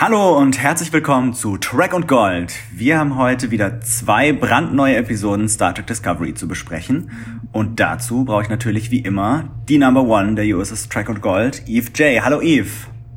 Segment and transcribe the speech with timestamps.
[0.00, 2.54] Hallo und herzlich willkommen zu Track und Gold.
[2.72, 7.10] Wir haben heute wieder zwei brandneue Episoden Star Trek Discovery zu besprechen.
[7.52, 11.64] Und dazu brauche ich natürlich wie immer die Number One der USS Track und Gold,
[11.66, 12.24] Eve J.
[12.24, 12.70] Hallo Eve.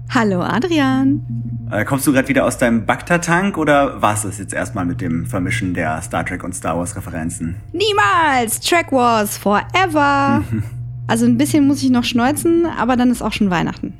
[0.10, 1.26] Hallo Adrian.
[1.72, 5.26] Äh, kommst du gerade wieder aus deinem Bakta-Tank oder war es jetzt erstmal mit dem
[5.26, 7.56] Vermischen der Star Trek und Star Wars Referenzen?
[7.72, 8.60] Niemals!
[8.60, 10.44] Track Wars forever!
[11.08, 13.94] also ein bisschen muss ich noch schneuzen, aber dann ist auch schon Weihnachten.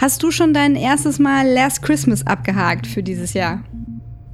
[0.00, 3.62] Hast du schon dein erstes Mal Last Christmas abgehakt für dieses Jahr?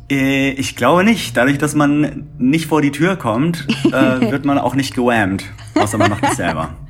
[0.08, 1.36] Äh, ich glaube nicht.
[1.36, 5.44] Dadurch, dass man nicht vor die Tür kommt, äh, wird man auch nicht gewammt.
[5.74, 6.76] Außer man macht es selber.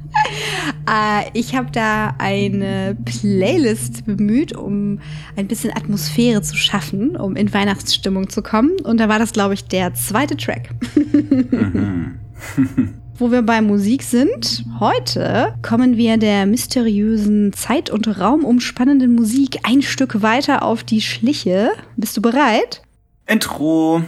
[0.89, 5.01] Äh, ich habe da eine Playlist bemüht, um
[5.37, 8.71] ein bisschen Atmosphäre zu schaffen, um in Weihnachtsstimmung zu kommen.
[8.85, 10.71] Und da war das, glaube ich, der zweite Track.
[10.95, 12.21] mhm.
[13.19, 19.81] Wo wir bei Musik sind, heute kommen wir der mysteriösen Zeit- und Raumumspannenden Musik ein
[19.81, 21.71] Stück weiter auf die Schliche.
[21.97, 22.83] Bist du bereit?
[23.27, 24.03] Intro.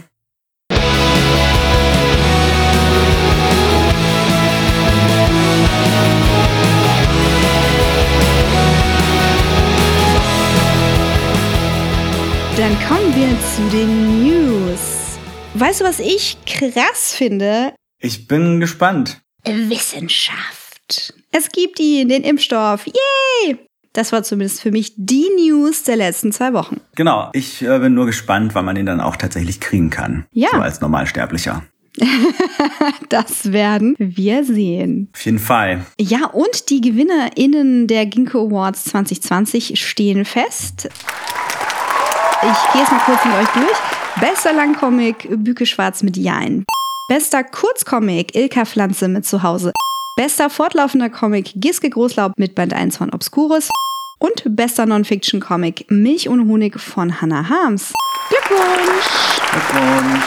[12.55, 15.17] Dann kommen wir zu den News.
[15.55, 17.73] Weißt du, was ich krass finde?
[18.01, 19.21] Ich bin gespannt.
[19.45, 21.13] Wissenschaft.
[21.31, 22.85] Es gibt ihn, den Impfstoff.
[22.85, 23.57] Yay!
[23.91, 26.79] Das war zumindest für mich die News der letzten zwei Wochen.
[26.95, 27.29] Genau.
[27.33, 30.25] Ich äh, bin nur gespannt, wann man ihn dann auch tatsächlich kriegen kann.
[30.31, 30.47] Ja.
[30.51, 31.63] So als Normalsterblicher.
[33.09, 35.09] das werden wir sehen.
[35.13, 35.85] Auf jeden Fall.
[35.99, 40.87] Ja, und die GewinnerInnen der Ginkgo Awards 2020 stehen fest.
[42.41, 44.21] Ich gehe es mal kurz mit euch durch.
[44.21, 46.63] Bester Langcomic, Büke Schwarz mit Jein.
[47.09, 49.71] Bester Kurzcomic, Ilka Pflanze mit Zuhause.
[50.15, 53.69] Bester fortlaufender Comic, Giske Großlaub mit Band 1 von Obscurus.
[54.19, 57.93] Und bester Non-Fiction-Comic, Milch ohne Honig von Hannah Harms.
[58.29, 59.41] Glückwunsch!
[59.49, 60.23] Glückwunsch!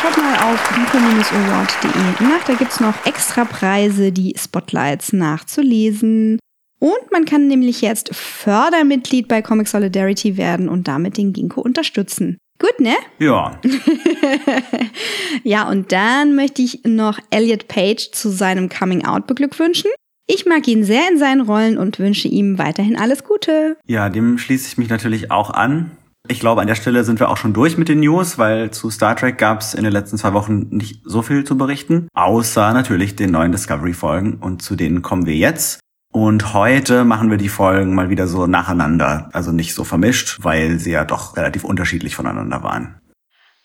[0.00, 6.38] Schaut mal auf ginkgo-award.de nach, da gibt's noch extra Preise, die Spotlights nachzulesen.
[6.78, 12.38] Und man kann nämlich jetzt Fördermitglied bei Comic Solidarity werden und damit den Ginkgo unterstützen.
[12.64, 12.94] Gut, ne?
[13.18, 13.60] Ja.
[15.42, 19.90] ja, und dann möchte ich noch Elliot Page zu seinem Coming Out beglückwünschen.
[20.26, 23.76] Ich mag ihn sehr in seinen Rollen und wünsche ihm weiterhin alles Gute.
[23.86, 25.90] Ja, dem schließe ich mich natürlich auch an.
[26.26, 28.88] Ich glaube, an der Stelle sind wir auch schon durch mit den News, weil zu
[28.88, 32.72] Star Trek gab es in den letzten zwei Wochen nicht so viel zu berichten, außer
[32.72, 35.80] natürlich den neuen Discovery-Folgen und zu denen kommen wir jetzt.
[36.14, 40.78] Und heute machen wir die Folgen mal wieder so nacheinander, also nicht so vermischt, weil
[40.78, 43.00] sie ja doch relativ unterschiedlich voneinander waren.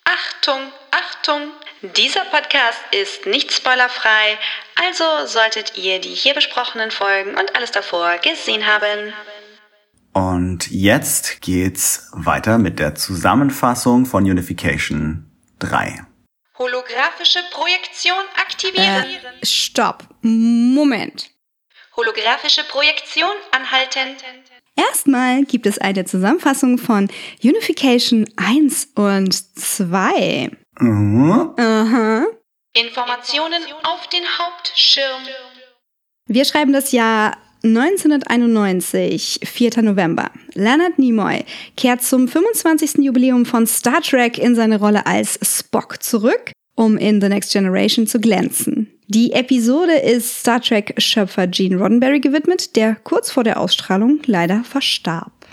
[0.03, 0.59] Achtung,
[0.89, 1.51] Achtung!
[1.95, 4.39] Dieser Podcast ist nicht spoilerfrei,
[4.83, 9.13] also solltet ihr die hier besprochenen Folgen und alles davor gesehen haben.
[10.13, 16.01] Und jetzt geht's weiter mit der Zusammenfassung von Unification 3.
[16.57, 19.05] Holographische Projektion aktivieren.
[19.39, 20.09] Äh, stopp.
[20.23, 21.29] Moment.
[21.99, 24.15] Holographische Projektion anhalten.
[24.77, 27.09] Erstmal gibt es eine Zusammenfassung von
[27.43, 30.49] Unification 1 und 2.
[30.79, 31.53] Mhm.
[31.57, 32.25] Aha.
[32.73, 35.23] Informationen auf den Hauptschirm.
[36.27, 39.81] Wir schreiben das Jahr 1991, 4.
[39.81, 40.31] November.
[40.53, 41.43] Leonard Nimoy
[41.75, 42.99] kehrt zum 25.
[42.99, 48.07] Jubiläum von Star Trek in seine Rolle als Spock zurück, um in The Next Generation
[48.07, 48.98] zu glänzen.
[49.11, 55.47] Die Episode ist Star Trek-Schöpfer Gene Roddenberry gewidmet, der kurz vor der Ausstrahlung leider verstarb.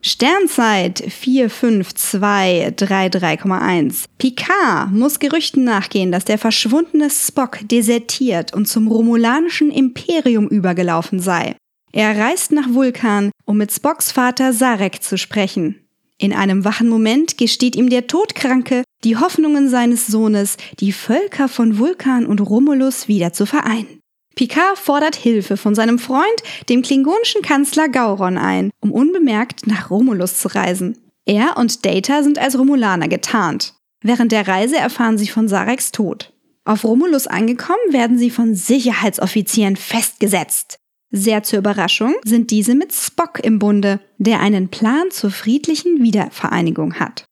[0.00, 4.06] Sternzeit 45233,1.
[4.18, 11.54] Picard muss Gerüchten nachgehen, dass der verschwundene Spock desertiert und zum romulanischen Imperium übergelaufen sei.
[11.92, 15.86] Er reist nach Vulkan, um mit Spocks Vater Sarek zu sprechen.
[16.18, 21.78] In einem wachen Moment gesteht ihm der Todkranke, die Hoffnungen seines Sohnes, die Völker von
[21.78, 24.00] Vulkan und Romulus wieder zu vereinen.
[24.34, 30.38] Picard fordert Hilfe von seinem Freund, dem klingonischen Kanzler Gauron ein, um unbemerkt nach Romulus
[30.38, 30.96] zu reisen.
[31.26, 33.74] Er und Data sind als Romulaner getarnt.
[34.00, 36.32] Während der Reise erfahren sie von Sareks Tod.
[36.64, 40.78] Auf Romulus angekommen werden sie von Sicherheitsoffizieren festgesetzt.
[41.10, 47.00] Sehr zur Überraschung sind diese mit Spock im Bunde, der einen Plan zur friedlichen Wiedervereinigung
[47.00, 47.24] hat.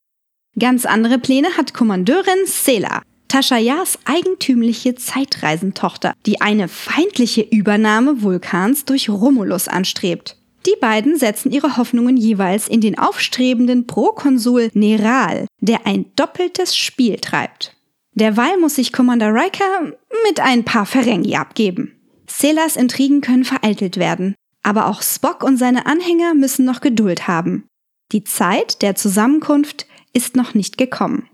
[0.58, 9.10] Ganz andere Pläne hat Kommandeurin Sela, Tashayas eigentümliche Zeitreisentochter, die eine feindliche Übernahme Vulkans durch
[9.10, 10.38] Romulus anstrebt.
[10.64, 17.16] Die beiden setzen ihre Hoffnungen jeweils in den aufstrebenden Prokonsul Neral, der ein doppeltes Spiel
[17.16, 17.76] treibt.
[18.14, 19.92] Derweil muss sich Commander Riker
[20.26, 21.92] mit ein paar Ferengi abgeben.
[22.26, 27.68] Selas Intrigen können vereitelt werden, aber auch Spock und seine Anhänger müssen noch Geduld haben.
[28.12, 31.28] Die Zeit der Zusammenkunft ist noch nicht gekommen.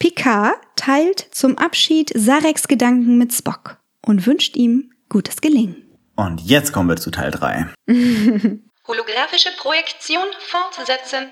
[0.00, 5.84] Picard teilt zum Abschied Sareks Gedanken mit Spock und wünscht ihm gutes Gelingen.
[6.16, 7.68] Und jetzt kommen wir zu Teil 3.
[8.88, 11.30] Holographische Projektion fortsetzen.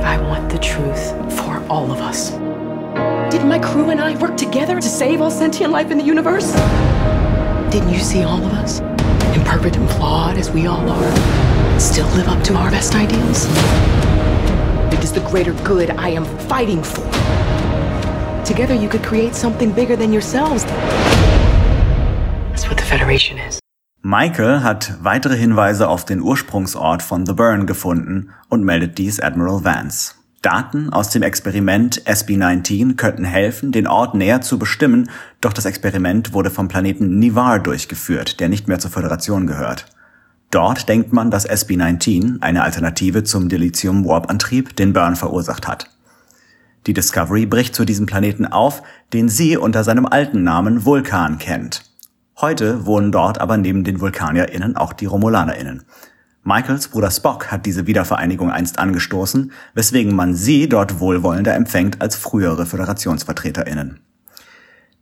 [0.00, 2.32] I want the truth for all of us.
[3.30, 6.54] Didn't my crew and I work together to save all sentient life in the universe?
[7.70, 8.80] Didn't you see all of us,
[9.34, 13.46] imperfect and flawed as we all are, still live up to our best ideals?
[14.92, 17.02] It is the greater good I am fighting for.
[18.44, 20.66] Together you could create something bigger than yourselves.
[22.50, 23.58] That's what the Federation is.
[24.02, 29.64] Michael hat weitere Hinweise auf den Ursprungsort von The Burn gefunden und meldet dies Admiral
[29.64, 30.14] Vance.
[30.42, 35.08] Daten aus dem Experiment SB-19 könnten helfen, den Ort näher zu bestimmen,
[35.40, 39.86] doch das Experiment wurde vom Planeten Nivar durchgeführt, der nicht mehr zur Föderation gehört.
[40.52, 45.88] Dort denkt man, dass SB-19, eine Alternative zum Dilithium-Warp-Antrieb, den Burn verursacht hat.
[46.86, 48.82] Die Discovery bricht zu diesem Planeten auf,
[49.14, 51.84] den sie unter seinem alten Namen Vulkan kennt.
[52.38, 55.84] Heute wohnen dort aber neben den VulkanierInnen auch die RomulanerInnen.
[56.44, 62.16] Michaels Bruder Spock hat diese Wiedervereinigung einst angestoßen, weswegen man sie dort wohlwollender empfängt als
[62.16, 64.00] frühere FöderationsvertreterInnen.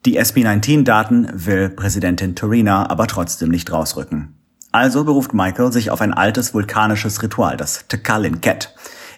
[0.06, 4.36] Die SB-19-Daten will Präsidentin Torina aber trotzdem nicht rausrücken.
[4.72, 8.72] Also beruft Michael sich auf ein altes vulkanisches Ritual, das Tekalin Ket,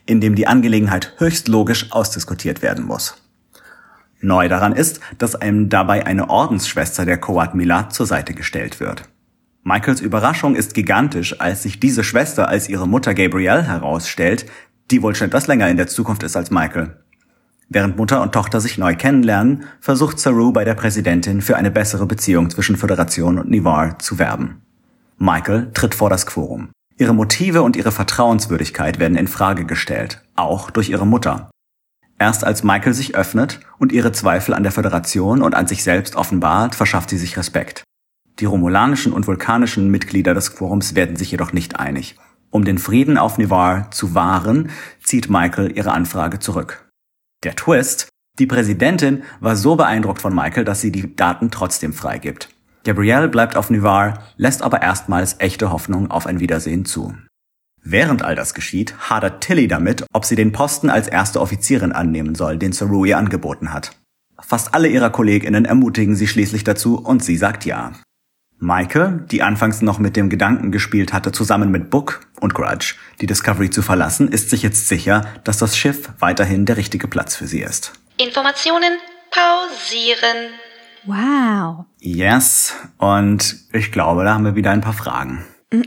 [0.06, 3.16] in dem die Angelegenheit höchst logisch ausdiskutiert werden muss.
[4.20, 9.08] Neu daran ist, dass einem dabei eine Ordensschwester der Coat Milat zur Seite gestellt wird.
[9.64, 14.46] Michaels Überraschung ist gigantisch, als sich diese Schwester als ihre Mutter Gabrielle herausstellt,
[14.90, 16.96] die wohl schon etwas länger in der Zukunft ist als Michael.
[17.69, 22.06] Während Mutter und Tochter sich neu kennenlernen, versucht Saru bei der Präsidentin für eine bessere
[22.06, 24.62] Beziehung zwischen Föderation und Nivar zu werben.
[25.23, 26.73] Michael tritt vor das Quorum.
[26.99, 31.49] Ihre Motive und ihre Vertrauenswürdigkeit werden in Frage gestellt, auch durch ihre Mutter.
[32.19, 36.17] Erst als Michael sich öffnet und ihre Zweifel an der Föderation und an sich selbst
[36.17, 37.85] offenbart, verschafft sie sich Respekt.
[38.41, 42.17] Die romulanischen und vulkanischen Mitglieder des Quorums werden sich jedoch nicht einig.
[42.51, 44.71] Um den Frieden auf Nivar zu wahren,
[45.05, 46.91] zieht Michael ihre Anfrage zurück.
[47.45, 48.09] Der Twist?
[48.41, 52.51] Die Präsidentin war so beeindruckt von Michael, dass sie die Daten trotzdem freigibt.
[52.84, 57.14] Gabrielle bleibt auf Nivar, lässt aber erstmals echte Hoffnung auf ein Wiedersehen zu.
[57.84, 62.34] Während all das geschieht, hadert Tilly damit, ob sie den Posten als erste Offizierin annehmen
[62.34, 63.93] soll, den Saru ihr angeboten hat.
[64.40, 67.93] Fast alle ihrer KollegInnen ermutigen sie schließlich dazu und sie sagt ja.
[68.58, 73.26] Maike, die anfangs noch mit dem Gedanken gespielt hatte, zusammen mit Book und Grudge die
[73.26, 77.49] Discovery zu verlassen, ist sich jetzt sicher, dass das Schiff weiterhin der richtige Platz für
[77.49, 77.93] sie ist.
[78.19, 78.99] Informationen
[79.32, 80.52] pausieren.
[81.04, 81.87] Wow.
[82.00, 85.44] Yes, und ich glaube, da haben wir wieder ein paar Fragen.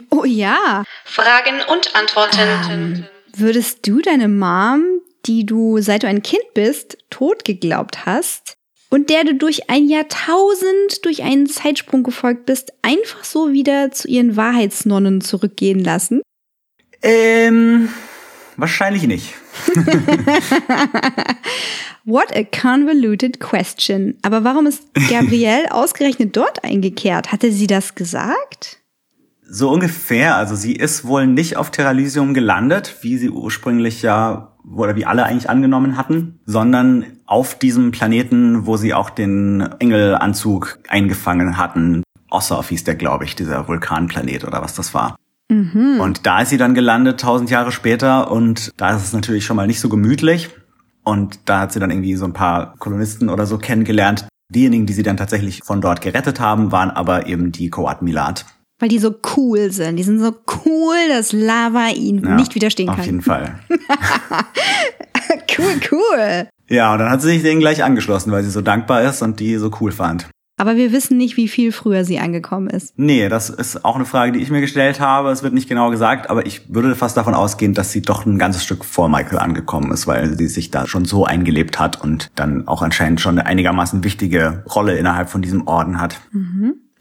[0.09, 0.83] Oh ja.
[1.05, 2.39] Fragen und Antworten.
[2.69, 4.83] Ähm, würdest du deine Mom,
[5.25, 8.55] die du seit du ein Kind bist, tot geglaubt hast
[8.89, 14.07] und der du durch ein Jahrtausend durch einen Zeitsprung gefolgt bist, einfach so wieder zu
[14.07, 16.21] ihren Wahrheitsnonnen zurückgehen lassen?
[17.01, 17.89] Ähm,
[18.57, 19.33] wahrscheinlich nicht.
[22.05, 24.15] What a convoluted question.
[24.21, 27.31] Aber warum ist Gabrielle ausgerechnet dort eingekehrt?
[27.31, 28.77] Hatte sie das gesagt?
[29.47, 30.35] So ungefähr.
[30.35, 35.23] Also sie ist wohl nicht auf Terralysium gelandet, wie sie ursprünglich ja oder wie alle
[35.23, 42.03] eigentlich angenommen hatten, sondern auf diesem Planeten, wo sie auch den Engelanzug eingefangen hatten.
[42.29, 45.15] Ossoff hieß der, glaube ich, dieser Vulkanplanet oder was das war.
[45.49, 45.99] Mhm.
[45.99, 49.55] Und da ist sie dann gelandet, tausend Jahre später, und da ist es natürlich schon
[49.55, 50.49] mal nicht so gemütlich.
[51.03, 54.27] Und da hat sie dann irgendwie so ein paar Kolonisten oder so kennengelernt.
[54.49, 58.45] Diejenigen, die sie dann tatsächlich von dort gerettet haben, waren aber eben die Koat Milat.
[58.79, 59.95] Weil die so cool sind.
[59.97, 60.33] Die sind so
[60.65, 63.05] cool, dass Lava ihnen Ja, nicht widerstehen Auf kann.
[63.05, 63.59] jeden Fall.
[65.57, 66.47] Cool, cool.
[66.69, 69.39] Ja, und dann hat sie sich denen gleich angeschlossen, weil sie so dankbar ist und
[69.39, 70.27] die so cool fand.
[70.57, 72.93] Aber wir wissen nicht, wie viel früher sie angekommen ist.
[72.97, 75.29] Nee, das ist auch eine Frage, die ich mir gestellt habe.
[75.29, 78.39] Es wird nicht genau gesagt, aber ich würde fast davon ausgehen, dass sie doch ein
[78.39, 82.31] ganzes Stück vor Michael angekommen ist, weil sie sich da schon so eingelebt hat und
[82.35, 86.21] dann auch anscheinend schon eine einigermaßen wichtige Rolle innerhalb von diesem Orden hat.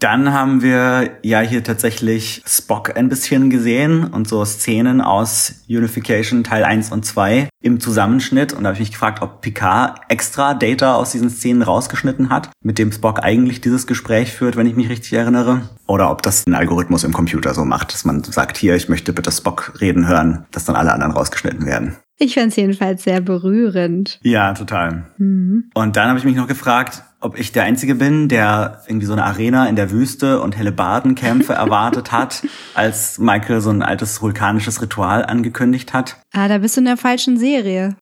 [0.04, 6.44] Dann haben wir ja hier tatsächlich Spock ein bisschen gesehen und so Szenen aus Unification
[6.44, 8.52] Teil 1 und 2 im Zusammenschnitt.
[8.52, 12.50] Und da habe ich mich gefragt, ob Picard extra Data aus diesen Szenen rausgeschnitten hat,
[12.62, 15.62] mit dem Spock eigentlich dieses Gespräch führt, wenn ich mich richtig erinnere.
[15.86, 19.14] Oder ob das ein Algorithmus im Computer so macht, dass man sagt, hier, ich möchte
[19.14, 21.96] bitte Spock reden hören, dass dann alle anderen rausgeschnitten werden.
[22.18, 24.20] Ich fand es jedenfalls sehr berührend.
[24.22, 25.06] Ja, total.
[25.18, 25.70] Mhm.
[25.74, 29.12] Und dann habe ich mich noch gefragt, ob ich der Einzige bin, der irgendwie so
[29.12, 32.44] eine Arena in der Wüste und helle Badenkämpfe erwartet hat,
[32.74, 36.16] als Michael so ein altes vulkanisches Ritual angekündigt hat.
[36.32, 37.96] Ah, da bist du in der falschen Serie.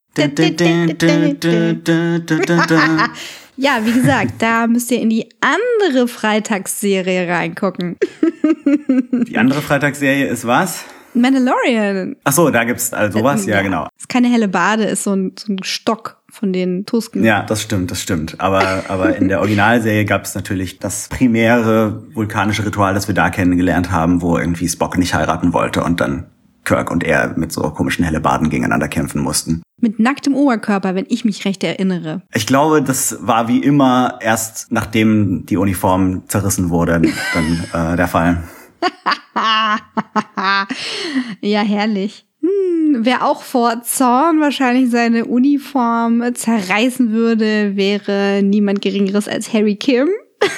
[3.57, 7.97] Ja, wie gesagt, da müsst ihr in die andere Freitagsserie reingucken.
[9.29, 10.85] Die andere Freitagsserie ist was?
[11.15, 12.17] Mandalorian.
[12.25, 13.89] Ach so, da gibt's also sowas, ja, genau.
[13.99, 17.25] Ist keine helle Bade, ist so ein, so ein Stock von den Tusken.
[17.25, 18.41] Ja, das stimmt, das stimmt.
[18.41, 23.29] Aber, aber in der Originalserie gab es natürlich das primäre vulkanische Ritual, das wir da
[23.31, 26.27] kennengelernt haben, wo irgendwie Spock nicht heiraten wollte und dann
[26.65, 29.63] Kirk und er mit so komischen Hellebarden gegeneinander kämpfen mussten.
[29.81, 32.23] Mit nacktem Oberkörper, wenn ich mich recht erinnere.
[32.33, 37.03] Ich glaube, das war wie immer erst nachdem die Uniform zerrissen wurde,
[37.35, 38.45] dann äh, der Fall.
[41.41, 42.27] ja, herrlich.
[42.41, 49.77] Hm, wer auch vor Zorn wahrscheinlich seine Uniform zerreißen würde, wäre niemand Geringeres als Harry
[49.77, 50.09] Kim.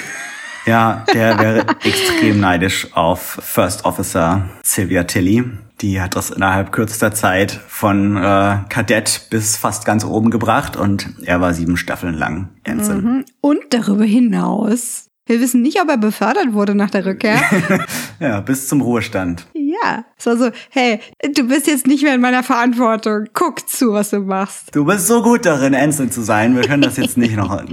[0.67, 5.43] Ja, der wäre extrem neidisch auf First Officer Sylvia Tilly.
[5.81, 11.13] Die hat das innerhalb kürzester Zeit von äh, Kadett bis fast ganz oben gebracht und
[11.23, 13.03] er war sieben Staffeln lang Ensign.
[13.03, 13.25] Mhm.
[13.41, 15.04] Und darüber hinaus.
[15.27, 17.41] Wir wissen nicht, ob er befördert wurde nach der Rückkehr.
[18.19, 19.47] ja, bis zum Ruhestand.
[19.53, 20.05] Ja.
[20.17, 20.99] Es war so, hey,
[21.33, 23.25] du bist jetzt nicht mehr in meiner Verantwortung.
[23.33, 24.75] Guck zu, was du machst.
[24.75, 26.55] Du bist so gut darin, Ensign zu sein.
[26.55, 27.63] Wir können das jetzt nicht noch.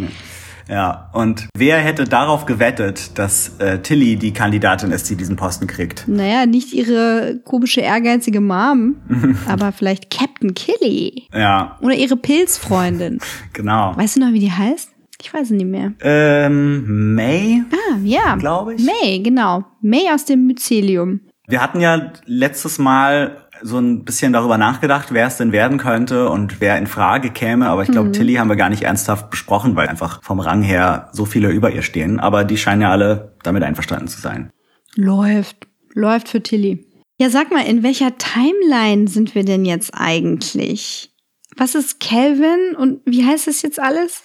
[0.68, 5.66] Ja, und wer hätte darauf gewettet, dass äh, Tilly die Kandidatin ist, die diesen Posten
[5.66, 6.08] kriegt?
[6.08, 8.96] Naja, nicht ihre komische, ehrgeizige Mom,
[9.46, 11.24] aber vielleicht Captain Killy.
[11.34, 11.76] Ja.
[11.82, 13.18] Oder ihre Pilzfreundin.
[13.52, 13.94] Genau.
[13.96, 14.91] Weißt du noch, wie die heißt?
[15.22, 15.92] Ich weiß es nicht mehr.
[16.00, 17.62] Ähm, May?
[17.70, 18.34] Ah, ja.
[18.34, 18.84] Glaube ich.
[18.84, 19.64] May, genau.
[19.80, 21.20] May aus dem Mycelium.
[21.46, 26.28] Wir hatten ja letztes Mal so ein bisschen darüber nachgedacht, wer es denn werden könnte
[26.28, 27.68] und wer in Frage käme.
[27.68, 28.14] Aber ich glaube, mhm.
[28.14, 31.70] Tilly haben wir gar nicht ernsthaft besprochen, weil einfach vom Rang her so viele über
[31.70, 32.18] ihr stehen.
[32.18, 34.50] Aber die scheinen ja alle damit einverstanden zu sein.
[34.96, 35.68] Läuft.
[35.94, 36.84] Läuft für Tilly.
[37.20, 41.12] Ja, sag mal, in welcher Timeline sind wir denn jetzt eigentlich?
[41.56, 44.24] Was ist Calvin und wie heißt das jetzt alles?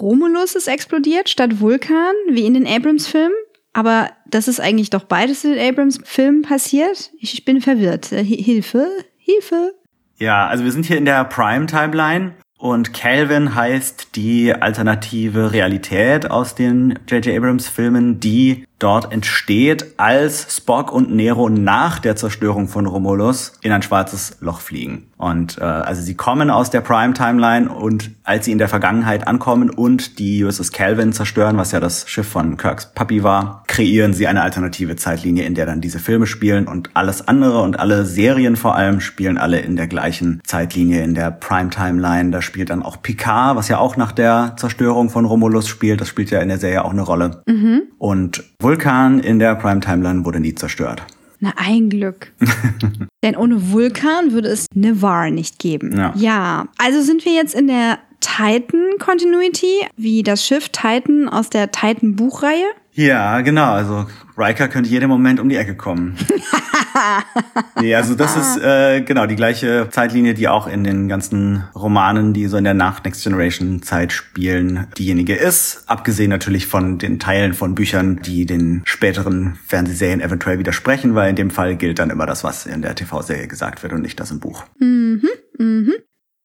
[0.00, 3.36] Romulus ist explodiert statt Vulkan, wie in den Abrams-Filmen.
[3.72, 7.10] Aber das ist eigentlich doch beides in den Abrams-Filmen passiert.
[7.18, 8.12] Ich bin verwirrt.
[8.12, 9.74] Äh, Hilfe, Hilfe.
[10.18, 16.56] Ja, also wir sind hier in der Prime-Timeline und Calvin heißt die alternative Realität aus
[16.56, 17.36] den J.J.
[17.36, 23.82] Abrams-Filmen, die dort entsteht, als Spock und Nero nach der Zerstörung von Romulus in ein
[23.82, 25.08] schwarzes Loch fliegen.
[25.16, 29.68] Und äh, also sie kommen aus der Prime-Timeline und als sie in der Vergangenheit ankommen
[29.68, 34.28] und die USS Calvin zerstören, was ja das Schiff von Kirks Papi war, kreieren sie
[34.28, 38.54] eine alternative Zeitlinie, in der dann diese Filme spielen und alles andere und alle Serien
[38.54, 42.30] vor allem spielen alle in der gleichen Zeitlinie, in der Prime-Timeline.
[42.30, 46.00] Da spielt dann auch Picard, was ja auch nach der Zerstörung von Romulus spielt.
[46.00, 47.42] Das spielt ja in der Serie auch eine Rolle.
[47.46, 47.82] Mhm.
[47.98, 51.02] Und Vulkan in der Prime-Timeline wurde nie zerstört.
[51.38, 52.32] Na, ein Glück.
[53.22, 55.96] Denn ohne Vulkan würde es Nevar nicht geben.
[55.96, 56.12] Ja.
[56.16, 62.66] ja, also sind wir jetzt in der Titan-Continuity, wie das Schiff Titan aus der Titan-Buchreihe.
[62.98, 63.70] Ja, genau.
[63.74, 66.16] Also Riker könnte jeden Moment um die Ecke kommen.
[67.80, 72.32] nee, also das ist äh, genau die gleiche Zeitlinie, die auch in den ganzen Romanen,
[72.32, 75.84] die so in der Nach-Next Generation Zeit spielen, diejenige ist.
[75.86, 81.36] Abgesehen natürlich von den Teilen von Büchern, die den späteren Fernsehserien eventuell widersprechen, weil in
[81.36, 84.32] dem Fall gilt dann immer das, was in der TV-Serie gesagt wird und nicht das
[84.32, 84.64] im Buch.
[84.80, 85.22] Mhm,
[85.56, 85.94] mhm.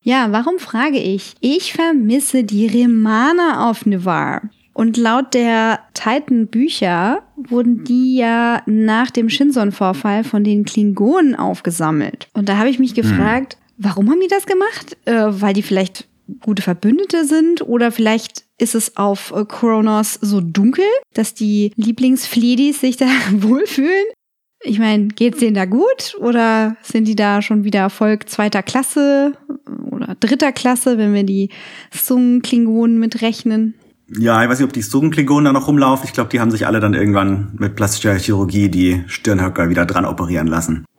[0.02, 1.34] Ja, warum frage ich?
[1.40, 4.44] Ich vermisse die Remana auf Nevar.
[4.74, 12.28] Und laut der Titan-Bücher wurden die ja nach dem Shinson-Vorfall von den Klingonen aufgesammelt.
[12.34, 13.86] Und da habe ich mich gefragt, hm.
[13.86, 14.98] warum haben die das gemacht?
[15.06, 16.08] Äh, weil die vielleicht
[16.40, 22.82] gute Verbündete sind oder vielleicht ist es auf äh, Kronos so dunkel, dass die Lieblingsfledis
[22.82, 24.06] sich da wohlfühlen?
[24.66, 29.34] Ich meine, geht's denen da gut oder sind die da schon wieder Volk zweiter Klasse
[29.92, 31.50] oder dritter Klasse, wenn wir die
[31.92, 33.74] Sung-Klingonen mitrechnen?
[34.18, 36.06] Ja, ich weiß nicht, ob die Sung-Klingonen da noch rumlaufen.
[36.06, 40.06] Ich glaube, die haben sich alle dann irgendwann mit plastischer Chirurgie die Stirnhöcker wieder dran
[40.06, 40.86] operieren lassen.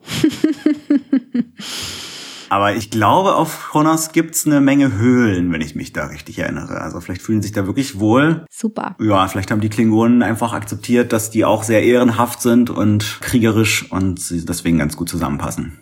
[2.49, 6.79] Aber ich glaube, auf Kronos gibt's eine Menge Höhlen, wenn ich mich da richtig erinnere.
[6.79, 8.45] Also vielleicht fühlen sich da wirklich wohl.
[8.51, 8.95] Super.
[9.01, 13.91] Ja, vielleicht haben die Klingonen einfach akzeptiert, dass die auch sehr ehrenhaft sind und kriegerisch
[13.91, 15.79] und sie deswegen ganz gut zusammenpassen.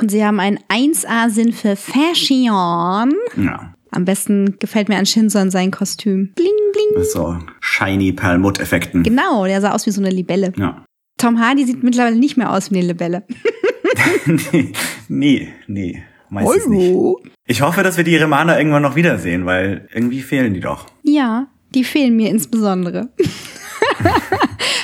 [0.00, 3.12] Und sie haben einen 1A-Sinn für Fashion.
[3.36, 3.74] Ja.
[3.94, 6.32] Am besten gefällt mir an Shinson sein Kostüm.
[6.34, 6.98] Bling, bling.
[6.98, 9.04] Mit so shiny Perlmutt-Effekten.
[9.04, 10.52] Genau, der sah aus wie so eine Libelle.
[10.56, 10.84] Ja.
[11.16, 13.22] Tom Hardy sieht mittlerweile nicht mehr aus wie eine Libelle.
[15.08, 16.02] nee, nee.
[16.28, 17.20] Meistens Hallo?
[17.22, 17.34] nicht.
[17.46, 20.86] Ich hoffe, dass wir die Remaner irgendwann noch wiedersehen, weil irgendwie fehlen die doch.
[21.04, 23.10] Ja, die fehlen mir insbesondere.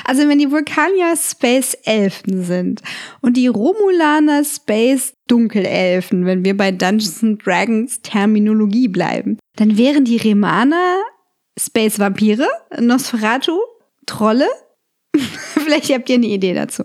[0.05, 2.83] also wenn die Vulkanier Space Elfen sind
[3.21, 10.17] und die Romulaner Space Dunkelelfen, wenn wir bei Dungeons Dragons Terminologie bleiben, dann wären die
[10.17, 10.97] Remaner
[11.59, 12.49] Space Vampire,
[12.79, 13.59] Nosferatu,
[14.07, 14.47] Trolle.
[15.55, 16.85] vielleicht habt ihr eine Idee dazu.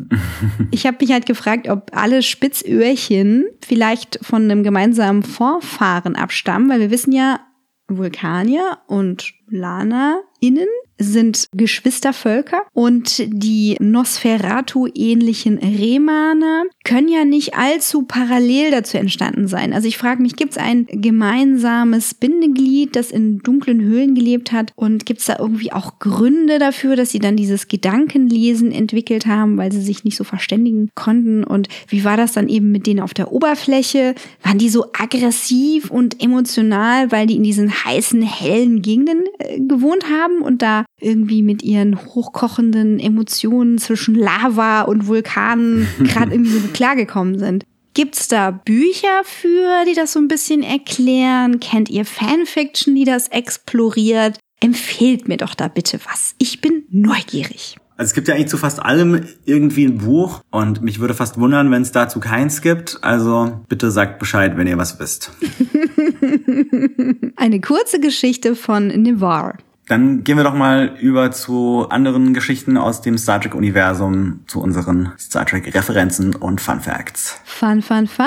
[0.71, 6.79] Ich habe mich halt gefragt, ob alle Spitzöhrchen vielleicht von einem gemeinsamen Vorfahren abstammen, weil
[6.79, 7.39] wir wissen ja,
[7.87, 18.97] Vulkanier und LanerInnen sind Geschwistervölker und die Nosferatu-ähnlichen Remaner können ja nicht allzu parallel dazu
[18.97, 19.73] entstanden sein.
[19.73, 24.71] Also ich frage mich, gibt es ein gemeinsames Bindeglied, das in dunklen Höhlen gelebt hat
[24.75, 29.57] und gibt es da irgendwie auch Gründe dafür, dass sie dann dieses Gedankenlesen entwickelt haben,
[29.57, 33.01] weil sie sich nicht so verständigen konnten und wie war das dann eben mit denen
[33.01, 34.15] auf der Oberfläche?
[34.43, 40.05] Waren die so aggressiv und emotional, weil die in diesen heißen, hellen Gegenden äh, gewohnt
[40.09, 46.67] haben und da irgendwie mit ihren hochkochenden Emotionen zwischen Lava und Vulkanen gerade irgendwie so
[46.69, 47.65] klargekommen sind.
[47.93, 51.61] Gibt's da Bücher für, die das so ein bisschen erklären?
[51.61, 54.37] Kennt ihr Fanfiction, die das exploriert?
[54.59, 56.35] Empfehlt mir doch da bitte was.
[56.37, 57.77] Ich bin neugierig.
[57.97, 61.39] Also es gibt ja eigentlich zu fast allem irgendwie ein Buch und mich würde fast
[61.39, 62.99] wundern, wenn es dazu keins gibt.
[63.01, 65.31] Also bitte sagt Bescheid, wenn ihr was wisst.
[67.37, 69.57] Eine kurze Geschichte von Nevar.
[69.87, 75.13] Dann gehen wir doch mal über zu anderen Geschichten aus dem Star Trek-Universum, zu unseren
[75.19, 77.39] Star Trek-Referenzen und Fun Facts.
[77.45, 78.25] Fun, fun, fun.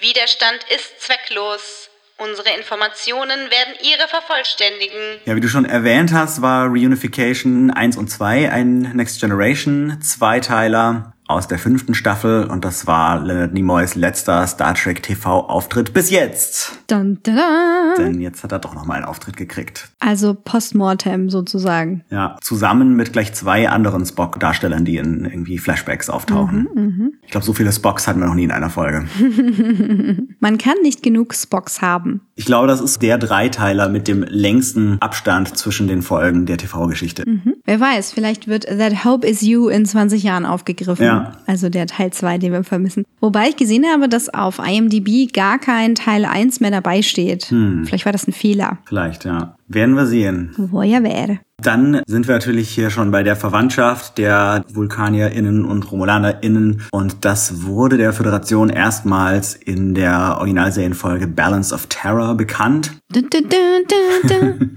[0.00, 1.90] Widerstand ist zwecklos.
[2.16, 5.20] Unsere Informationen werden ihre vervollständigen.
[5.24, 11.13] Ja, wie du schon erwähnt hast, war Reunification 1 und 2 ein Next Generation Zweiteiler
[11.26, 16.10] aus der fünften Staffel und das war Leonard Nimoys letzter Star Trek TV Auftritt bis
[16.10, 16.78] jetzt.
[16.86, 18.04] Dun, dun, dun.
[18.04, 19.88] Denn jetzt hat er doch nochmal einen Auftritt gekriegt.
[20.00, 22.04] Also Postmortem sozusagen.
[22.10, 27.18] Ja, zusammen mit gleich zwei anderen Spock-Darstellern, die in irgendwie Flashbacks auftauchen.
[27.22, 29.06] ich glaube, so viele Spocks hatten wir noch nie in einer Folge.
[30.40, 32.20] Man kann nicht genug Spocks haben.
[32.34, 37.24] Ich glaube, das ist der Dreiteiler mit dem längsten Abstand zwischen den Folgen der TV-Geschichte.
[37.64, 41.04] Wer weiß, vielleicht wird That Hope Is You in 20 Jahren aufgegriffen.
[41.04, 41.13] Ja.
[41.46, 43.04] Also der Teil 2, den wir vermissen.
[43.20, 47.44] Wobei ich gesehen habe, dass auf IMDb gar kein Teil 1 mehr dabei steht.
[47.84, 48.78] Vielleicht war das ein Fehler.
[48.86, 49.56] Vielleicht, ja.
[49.74, 50.54] Werden wir sehen.
[50.56, 51.40] Woher wäre?
[51.60, 56.82] Dann sind wir natürlich hier schon bei der Verwandtschaft der VulkanierInnen und RomulanerInnen.
[56.92, 62.92] Und das wurde der Föderation erstmals in der Originalserienfolge Balance of Terror bekannt.
[63.14, 63.48] Dun, dun,
[64.28, 64.74] dun.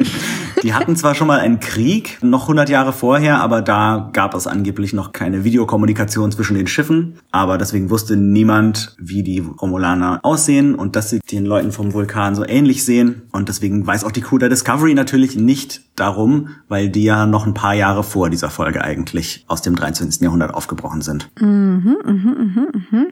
[0.64, 4.48] Die hatten zwar schon mal einen Krieg, noch 100 Jahre vorher, aber da gab es
[4.48, 7.20] angeblich noch keine Videokommunikation zwischen den Schiffen.
[7.32, 12.36] Aber deswegen wusste niemand, wie die Romulaner aussehen und dass sie den Leuten vom Vulkan
[12.36, 13.24] so ähnlich sehen.
[13.32, 17.46] Und deswegen weiß auch die Crew der Discovery natürlich nicht darum, weil die ja noch
[17.46, 20.10] ein paar Jahre vor dieser Folge eigentlich aus dem 13.
[20.22, 21.30] Jahrhundert aufgebrochen sind.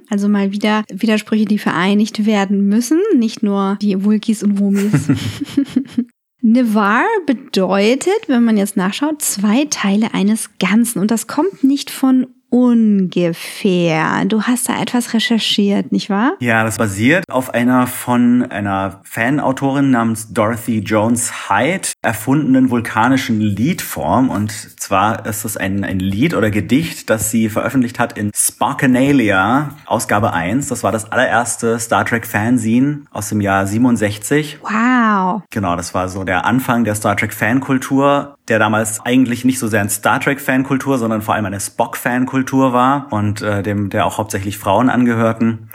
[0.10, 3.00] Also mal wieder Widersprüche, die vereinigt werden müssen.
[3.18, 5.10] Nicht nur die Wulkis und Womis.
[6.46, 11.00] Nevar bedeutet, wenn man jetzt nachschaut, zwei Teile eines Ganzen.
[11.00, 14.24] Und das kommt nicht von ungefähr.
[14.26, 16.34] Du hast da etwas recherchiert, nicht wahr?
[16.40, 24.30] Ja, das basiert auf einer von einer Fanautorin namens Dorothy Jones Hyde erfundenen vulkanischen Liedform.
[24.30, 29.72] Und zwar ist es ein, ein Lied oder Gedicht, das sie veröffentlicht hat in Sparkanalia,
[29.86, 30.70] Ausgabe 1.
[30.70, 34.60] Das war das allererste Star Trek Fanzine aus dem Jahr 67.
[34.62, 35.42] Wow.
[35.50, 39.68] Genau, das war so der Anfang der Star Trek Fankultur, der damals eigentlich nicht so
[39.68, 42.35] sehr ein Star Trek Fankultur, sondern vor allem eine Spock Fankultur
[42.74, 45.70] war und äh, dem der auch hauptsächlich Frauen angehörten.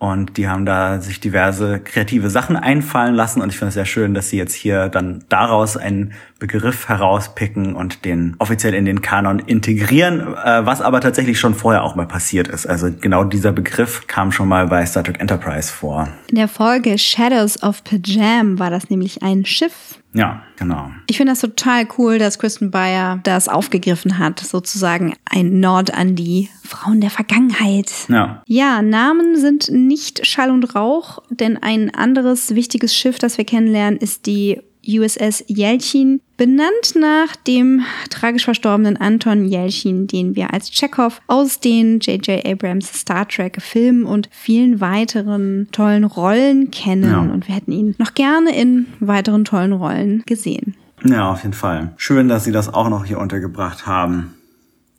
[0.00, 3.42] Und die haben da sich diverse kreative Sachen einfallen lassen.
[3.42, 7.74] Und ich finde es sehr schön, dass sie jetzt hier dann daraus einen Begriff herauspicken
[7.74, 12.06] und den offiziell in den Kanon integrieren, äh, was aber tatsächlich schon vorher auch mal
[12.06, 12.64] passiert ist.
[12.64, 16.08] Also genau dieser Begriff kam schon mal bei Star Trek Enterprise vor.
[16.28, 19.98] In der Folge Shadows of Pajam war das nämlich ein Schiff.
[20.14, 20.90] Ja, genau.
[21.06, 24.40] Ich finde das total cool, dass Kristen Bayer das aufgegriffen hat.
[24.40, 27.92] Sozusagen ein Nord an die Frauen der Vergangenheit.
[28.08, 28.42] Ja.
[28.46, 33.98] Ja, Namen sind nicht Schall und Rauch, denn ein anderes wichtiges Schiff, das wir kennenlernen,
[33.98, 41.20] ist die USS Yelchin, benannt nach dem tragisch verstorbenen Anton Yelchin, den wir als Chekhov
[41.26, 42.46] aus den J.J.
[42.46, 47.10] Abrams Star Trek Filmen und vielen weiteren tollen Rollen kennen.
[47.10, 47.20] Ja.
[47.20, 50.74] Und wir hätten ihn noch gerne in weiteren tollen Rollen gesehen.
[51.04, 51.92] Ja, auf jeden Fall.
[51.96, 54.34] Schön, dass Sie das auch noch hier untergebracht haben.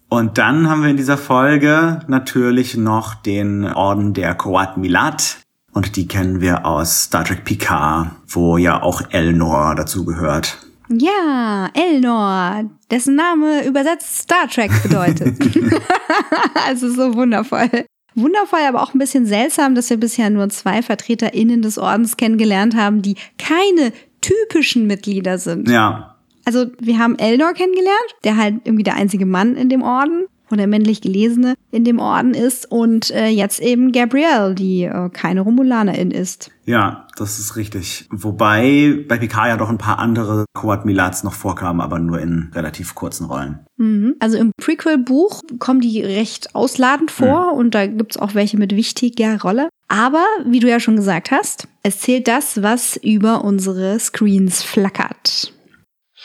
[0.09, 5.37] Und dann haben wir in dieser Folge natürlich noch den Orden der Koat Milat.
[5.73, 10.57] Und die kennen wir aus Star Trek Picard, wo ja auch Elnor dazu gehört.
[10.89, 15.37] Ja, Elnor, dessen Name übersetzt Star Trek bedeutet.
[16.67, 17.85] also so wundervoll.
[18.15, 22.75] Wundervoll, aber auch ein bisschen seltsam, dass wir bisher nur zwei VertreterInnen des Ordens kennengelernt
[22.75, 25.69] haben, die keine typischen Mitglieder sind.
[25.69, 26.15] Ja.
[26.43, 30.57] Also wir haben Elnor kennengelernt, der halt irgendwie der einzige Mann in dem Orden und
[30.57, 35.41] der männlich Gelesene in dem Orden ist und äh, jetzt eben Gabrielle, die äh, keine
[35.41, 36.51] Romulanerin ist.
[36.65, 38.07] Ja, das ist richtig.
[38.11, 42.51] Wobei bei Picard ja doch ein paar andere Quad Milats noch vorkamen, aber nur in
[42.53, 43.59] relativ kurzen Rollen.
[43.77, 44.15] Mhm.
[44.19, 47.59] Also im Prequel-Buch kommen die recht ausladend vor mhm.
[47.59, 49.69] und da gibt's auch welche mit wichtiger Rolle.
[49.87, 55.53] Aber, wie du ja schon gesagt hast, es zählt das, was über unsere Screens flackert.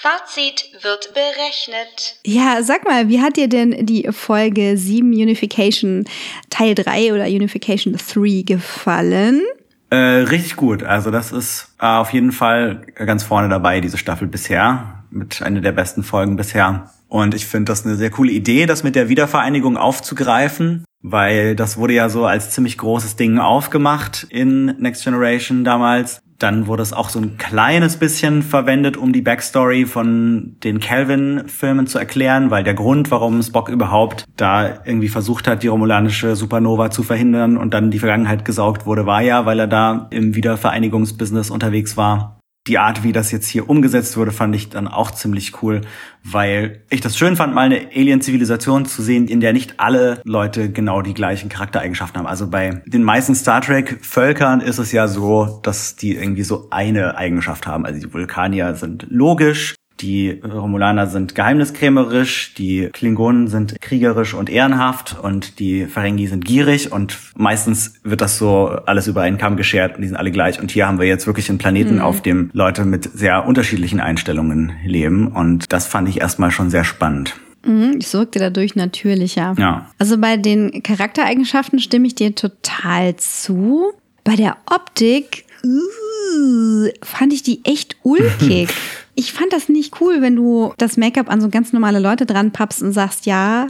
[0.04, 2.16] Fazit wird berechnet.
[2.26, 6.04] Ja, sag mal, wie hat dir denn die Folge 7 Unification
[6.50, 9.40] Teil 3 oder Unification 3 gefallen?
[9.88, 10.82] Äh, richtig gut.
[10.82, 15.04] Also das ist äh, auf jeden Fall ganz vorne dabei, diese Staffel bisher.
[15.10, 16.90] Mit einer der besten Folgen bisher.
[17.08, 21.78] Und ich finde das eine sehr coole Idee, das mit der Wiedervereinigung aufzugreifen, weil das
[21.78, 26.20] wurde ja so als ziemlich großes Ding aufgemacht in Next Generation damals.
[26.38, 31.86] Dann wurde es auch so ein kleines bisschen verwendet, um die Backstory von den Calvin-Filmen
[31.86, 36.90] zu erklären, weil der Grund, warum Spock überhaupt da irgendwie versucht hat, die romulanische Supernova
[36.90, 41.50] zu verhindern und dann die Vergangenheit gesaugt wurde, war ja, weil er da im Wiedervereinigungsbusiness
[41.50, 45.62] unterwegs war die Art, wie das jetzt hier umgesetzt wurde, fand ich dann auch ziemlich
[45.62, 45.82] cool,
[46.22, 50.70] weil ich das schön fand, mal eine Alien-Zivilisation zu sehen, in der nicht alle Leute
[50.70, 52.26] genau die gleichen Charaktereigenschaften haben.
[52.26, 57.18] Also bei den meisten Star Trek-Völkern ist es ja so, dass die irgendwie so eine
[57.18, 57.84] Eigenschaft haben.
[57.84, 65.16] Also die Vulkanier sind logisch, die Romulaner sind geheimniskrämerisch, die Klingonen sind kriegerisch und ehrenhaft
[65.22, 69.96] und die Ferengi sind gierig und meistens wird das so alles über einen Kamm geschert
[69.96, 70.60] und die sind alle gleich.
[70.60, 72.00] Und hier haben wir jetzt wirklich einen Planeten, mhm.
[72.00, 76.84] auf dem Leute mit sehr unterschiedlichen Einstellungen leben und das fand ich erstmal schon sehr
[76.84, 77.34] spannend.
[77.64, 79.54] Mhm, ich wirkte dadurch natürlicher.
[79.58, 79.90] Ja.
[79.98, 83.92] Also bei den Charaktereigenschaften stimme ich dir total zu.
[84.22, 88.68] Bei der Optik uh, fand ich die echt ulkig.
[89.14, 92.52] Ich fand das nicht cool, wenn du das Make-up an so ganz normale Leute dran
[92.52, 93.68] pappst und sagst, ja,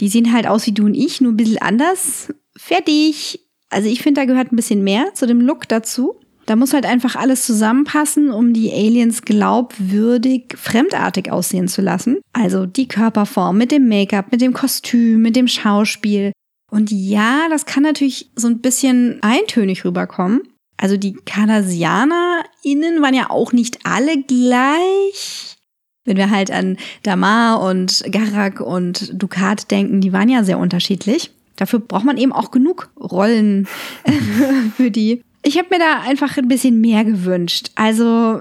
[0.00, 2.32] die sehen halt aus wie du und ich, nur ein bisschen anders.
[2.56, 3.40] Fertig.
[3.70, 6.20] Also ich finde, da gehört ein bisschen mehr zu dem Look dazu.
[6.46, 12.18] Da muss halt einfach alles zusammenpassen, um die Aliens glaubwürdig, fremdartig aussehen zu lassen.
[12.32, 16.32] Also die Körperform mit dem Make-up, mit dem Kostüm, mit dem Schauspiel.
[16.70, 20.42] Und ja, das kann natürlich so ein bisschen eintönig rüberkommen.
[20.76, 25.56] Also die KardasianerInnen waren ja auch nicht alle gleich.
[26.04, 31.30] Wenn wir halt an Damar und Garak und Dukat denken, die waren ja sehr unterschiedlich.
[31.56, 33.66] Dafür braucht man eben auch genug Rollen
[34.76, 35.22] für die.
[35.42, 37.70] Ich habe mir da einfach ein bisschen mehr gewünscht.
[37.74, 38.40] Also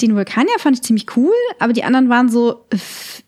[0.00, 2.66] den Vulkanier fand ich ziemlich cool, aber die anderen waren so,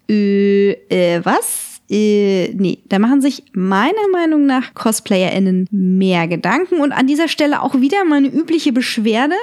[0.09, 1.72] äh, äh, was?
[1.93, 7.61] Äh, nee, da machen sich meiner Meinung nach CosplayerInnen mehr Gedanken und an dieser Stelle
[7.61, 9.35] auch wieder meine übliche Beschwerde.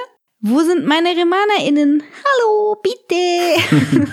[0.42, 2.02] Wo sind meine RemanerInnen?
[2.24, 4.08] Hallo, bitte!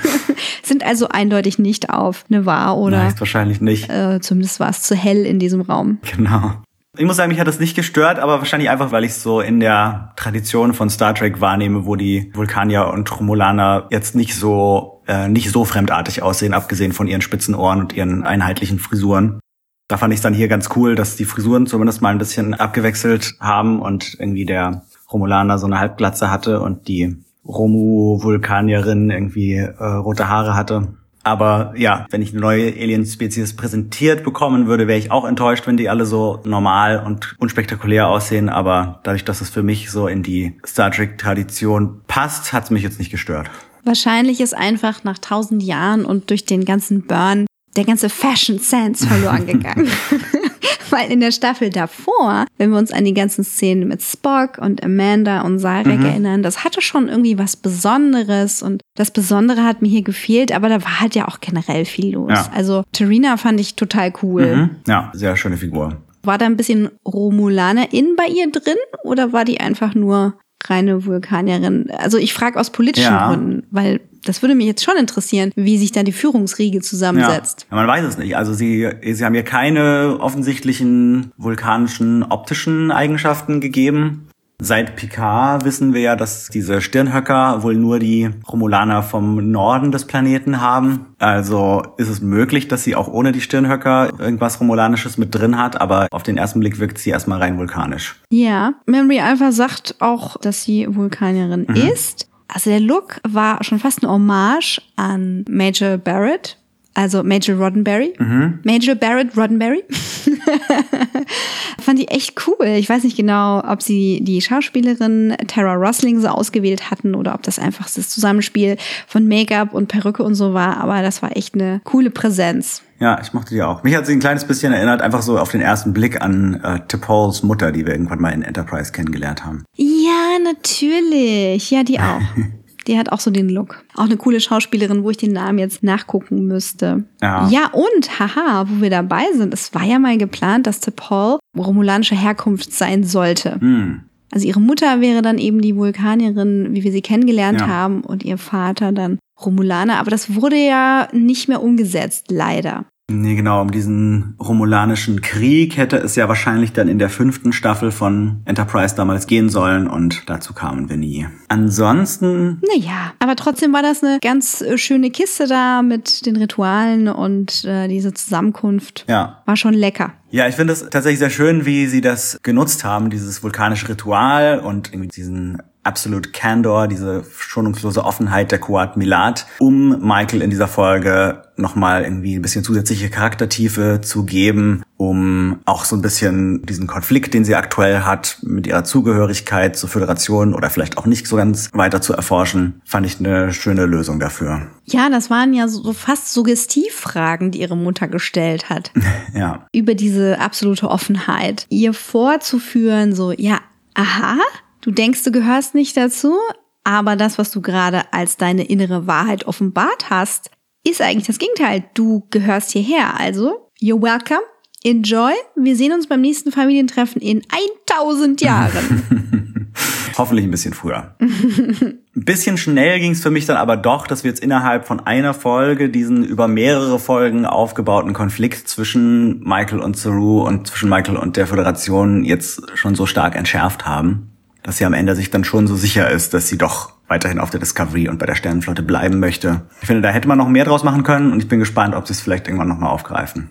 [0.62, 3.06] sind also eindeutig nicht auf Nevar oder.
[3.06, 3.90] Nein, wahrscheinlich nicht.
[3.90, 6.00] Äh, zumindest war es zu hell in diesem Raum.
[6.16, 6.52] Genau.
[6.98, 9.40] Ich muss sagen, mich hat das nicht gestört, aber wahrscheinlich einfach, weil ich es so
[9.40, 14.97] in der Tradition von Star Trek wahrnehme, wo die Vulkanier und Romulaner jetzt nicht so
[15.08, 19.40] äh, nicht so fremdartig aussehen, abgesehen von ihren spitzen Ohren und ihren einheitlichen Frisuren.
[19.88, 22.54] Da fand ich es dann hier ganz cool, dass die Frisuren zumindest mal ein bisschen
[22.54, 27.16] abgewechselt haben und irgendwie der Romulaner so eine Halbglatze hatte und die
[27.46, 30.90] Romu-Vulkanierin irgendwie äh, rote Haare hatte.
[31.24, 35.76] Aber ja, wenn ich eine neue Alien-Spezies präsentiert bekommen würde, wäre ich auch enttäuscht, wenn
[35.76, 38.48] die alle so normal und unspektakulär aussehen.
[38.48, 42.84] Aber dadurch, dass es für mich so in die Star Trek-Tradition passt, hat es mich
[42.84, 43.50] jetzt nicht gestört.
[43.88, 47.46] Wahrscheinlich ist einfach nach tausend Jahren und durch den ganzen Burn
[47.78, 49.90] der ganze Fashion Sense verloren gegangen.
[50.90, 54.84] Weil in der Staffel davor, wenn wir uns an die ganzen Szenen mit Spock und
[54.84, 56.06] Amanda und Sarek mhm.
[56.06, 60.68] erinnern, das hatte schon irgendwie was Besonderes und das Besondere hat mir hier gefehlt, aber
[60.68, 62.32] da war halt ja auch generell viel los.
[62.32, 62.52] Ja.
[62.54, 64.56] Also Tarina fand ich total cool.
[64.56, 64.70] Mhm.
[64.86, 66.02] Ja, sehr schöne Figur.
[66.24, 71.06] War da ein bisschen Romulaner in bei ihr drin oder war die einfach nur reine
[71.06, 71.90] Vulkanierin?
[71.92, 73.30] Also ich frage aus politischen ja.
[73.30, 77.68] Gründen, weil das würde mich jetzt schon interessieren, wie sich da die Führungsriege zusammensetzt.
[77.70, 78.36] Ja, man weiß es nicht.
[78.36, 84.27] Also sie, sie haben hier keine offensichtlichen vulkanischen optischen Eigenschaften gegeben.
[84.60, 90.06] Seit Picard wissen wir ja, dass diese Stirnhöcker wohl nur die Romulaner vom Norden des
[90.06, 91.06] Planeten haben.
[91.20, 95.80] Also ist es möglich, dass sie auch ohne die Stirnhöcker irgendwas Romulanisches mit drin hat,
[95.80, 98.16] aber auf den ersten Blick wirkt sie erstmal rein vulkanisch.
[98.32, 101.76] Ja, Memory Alpha sagt auch, dass sie Vulkanierin Mhm.
[101.76, 102.28] ist.
[102.48, 106.58] Also der Look war schon fast eine Hommage an Major Barrett,
[106.98, 108.14] also Major Roddenberry.
[108.18, 108.60] Mhm.
[108.64, 109.84] Major Barrett Roddenberry.
[111.80, 112.66] Fand ich echt cool.
[112.66, 117.44] Ich weiß nicht genau, ob sie die Schauspielerin Tara Rosling so ausgewählt hatten oder ob
[117.44, 121.54] das einfach das Zusammenspiel von Make-up und Perücke und so war, aber das war echt
[121.54, 122.82] eine coole Präsenz.
[123.00, 123.84] Ja, ich mochte die auch.
[123.84, 126.80] Mich hat sie ein kleines bisschen erinnert, einfach so auf den ersten Blick an äh,
[126.88, 129.66] T'Pols Mutter, die wir irgendwann mal in Enterprise kennengelernt haben.
[129.76, 131.70] Ja, natürlich.
[131.70, 132.22] Ja, die auch.
[132.88, 133.84] Die hat auch so den Look.
[133.96, 137.04] Auch eine coole Schauspielerin, wo ich den Namen jetzt nachgucken müsste.
[137.22, 137.48] Ja.
[137.50, 142.16] Ja, und, haha, wo wir dabei sind, es war ja mal geplant, dass T'Pol romulanische
[142.16, 143.60] Herkunft sein sollte.
[143.60, 144.02] Hm.
[144.32, 147.68] Also ihre Mutter wäre dann eben die Vulkanierin, wie wir sie kennengelernt Ja.
[147.68, 150.00] haben, und ihr Vater dann Romulaner.
[150.00, 152.86] Aber das wurde ja nicht mehr umgesetzt, leider.
[153.10, 157.92] Nee, genau, um diesen romulanischen Krieg hätte es ja wahrscheinlich dann in der fünften Staffel
[157.92, 161.26] von Enterprise damals gehen sollen und dazu kamen wir nie.
[161.48, 167.08] Ansonsten, Naja, aber trotzdem war das eine ganz äh, schöne Kiste da mit den Ritualen
[167.08, 169.06] und äh, diese Zusammenkunft.
[169.08, 169.42] ja.
[169.46, 170.12] War schon lecker.
[170.30, 174.60] Ja, ich finde es tatsächlich sehr schön, wie sie das genutzt haben, dieses vulkanische Ritual
[174.60, 180.68] und irgendwie diesen Absolute Candor, diese schonungslose Offenheit der Kuat Milat, um Michael in dieser
[180.68, 186.88] Folge nochmal irgendwie ein bisschen zusätzliche Charaktertiefe zu geben, um auch so ein bisschen diesen
[186.88, 191.36] Konflikt, den sie aktuell hat, mit ihrer Zugehörigkeit zur Föderation oder vielleicht auch nicht so
[191.36, 194.68] ganz weiter zu erforschen, fand ich eine schöne Lösung dafür.
[194.86, 198.92] Ja, das waren ja so fast Suggestivfragen, die ihre Mutter gestellt hat.
[199.34, 199.68] Ja.
[199.72, 201.68] über diese absolute Offenheit.
[201.70, 203.60] Ihr vorzuführen, so, ja,
[203.94, 204.38] aha,
[204.82, 206.36] du denkst, du gehörst nicht dazu,
[206.84, 210.52] aber das, was du gerade als deine innere Wahrheit offenbart hast,
[210.86, 211.84] ist eigentlich das Gegenteil.
[211.94, 213.20] Du gehörst hierher.
[213.20, 214.40] Also, you're welcome.
[214.84, 215.34] Enjoy.
[215.56, 217.42] Wir sehen uns beim nächsten Familientreffen in
[217.88, 219.68] 1000 Jahren.
[220.18, 221.16] Hoffentlich ein bisschen früher.
[221.20, 225.00] Ein bisschen schnell ging es für mich dann aber doch, dass wir jetzt innerhalb von
[225.00, 231.18] einer Folge diesen über mehrere Folgen aufgebauten Konflikt zwischen Michael und Saru und zwischen Michael
[231.18, 234.37] und der Föderation jetzt schon so stark entschärft haben,
[234.68, 237.50] dass sie am Ende sich dann schon so sicher ist, dass sie doch weiterhin auf
[237.50, 239.62] der Discovery und bei der Sternenflotte bleiben möchte.
[239.80, 242.06] Ich finde, da hätte man noch mehr draus machen können und ich bin gespannt, ob
[242.06, 243.50] sie es vielleicht irgendwann nochmal aufgreifen.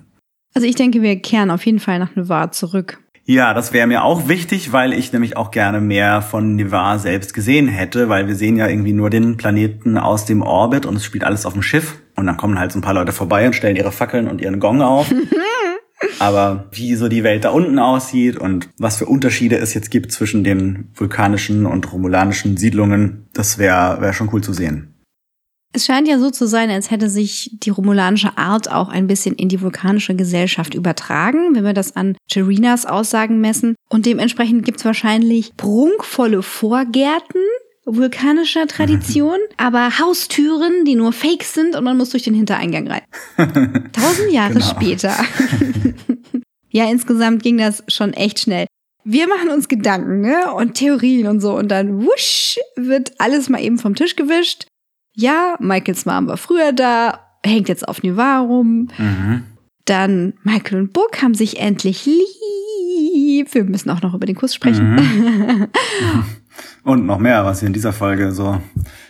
[0.52, 2.98] Also ich denke, wir kehren auf jeden Fall nach Navarre zurück.
[3.24, 7.32] Ja, das wäre mir auch wichtig, weil ich nämlich auch gerne mehr von Nivar selbst
[7.32, 11.04] gesehen hätte, weil wir sehen ja irgendwie nur den Planeten aus dem Orbit und es
[11.06, 13.54] spielt alles auf dem Schiff und dann kommen halt so ein paar Leute vorbei und
[13.54, 15.10] stellen ihre Fackeln und ihren Gong auf.
[16.18, 20.12] Aber wie so die Welt da unten aussieht und was für Unterschiede es jetzt gibt
[20.12, 24.92] zwischen den vulkanischen und romulanischen Siedlungen, das wäre wär schon cool zu sehen.
[25.72, 29.34] Es scheint ja so zu sein, als hätte sich die romulanische Art auch ein bisschen
[29.34, 33.74] in die vulkanische Gesellschaft übertragen, wenn wir das an Jerinas Aussagen messen.
[33.90, 37.42] Und dementsprechend gibt es wahrscheinlich prunkvolle Vorgärten
[37.86, 43.02] vulkanischer Tradition, aber Haustüren, die nur fake sind und man muss durch den Hintereingang rein.
[43.92, 44.66] Tausend Jahre Genau.
[44.66, 45.14] später.
[46.76, 48.66] ja, insgesamt ging das schon echt schnell.
[49.02, 50.52] Wir machen uns Gedanken, ne?
[50.52, 51.56] Und Theorien und so.
[51.56, 54.66] Und dann wusch, wird alles mal eben vom Tisch gewischt.
[55.14, 58.88] Ja, Michaels Mom war früher da, hängt jetzt auf Nivar rum.
[58.98, 59.44] Mhm.
[59.86, 63.54] Dann Michael und Book haben sich endlich lieb.
[63.54, 64.96] Wir müssen auch noch über den Kuss sprechen.
[64.96, 65.68] Mhm.
[66.82, 68.60] Und noch mehr, was hier in dieser Folge so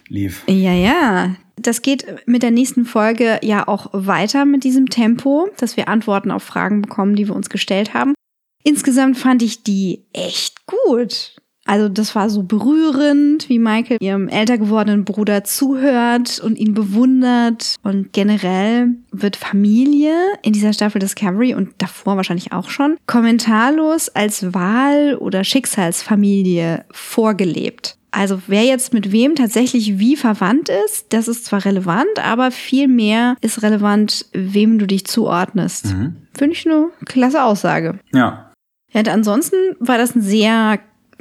[0.08, 0.44] lief.
[0.46, 1.36] Ja, ja.
[1.60, 6.30] Das geht mit der nächsten Folge ja auch weiter mit diesem Tempo, dass wir Antworten
[6.30, 8.14] auf Fragen bekommen, die wir uns gestellt haben.
[8.62, 11.36] Insgesamt fand ich die echt gut.
[11.66, 17.74] Also das war so berührend, wie Michael ihrem älter gewordenen Bruder zuhört und ihn bewundert.
[17.82, 24.54] Und generell wird Familie in dieser Staffel Discovery und davor wahrscheinlich auch schon kommentarlos als
[24.54, 27.95] Wahl- oder Schicksalsfamilie vorgelebt.
[28.10, 32.88] Also wer jetzt mit wem tatsächlich wie verwandt ist, das ist zwar relevant, aber viel
[32.88, 35.86] mehr ist relevant, wem du dich zuordnest.
[35.86, 36.16] Mhm.
[36.36, 37.98] Finde ich eine klasse Aussage.
[38.12, 38.52] Ja.
[38.92, 40.78] Ja, und ansonsten war das ein sehr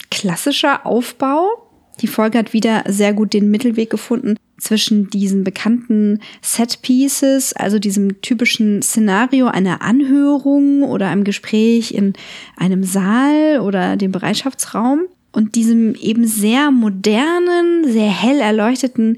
[0.10, 1.70] klassischer Aufbau.
[2.02, 7.80] Die Folge hat wieder sehr gut den Mittelweg gefunden zwischen diesen bekannten Set Pieces, also
[7.80, 12.14] diesem typischen Szenario einer Anhörung oder einem Gespräch in
[12.56, 15.02] einem Saal oder dem Bereitschaftsraum
[15.36, 19.18] und diesem eben sehr modernen, sehr hell erleuchteten,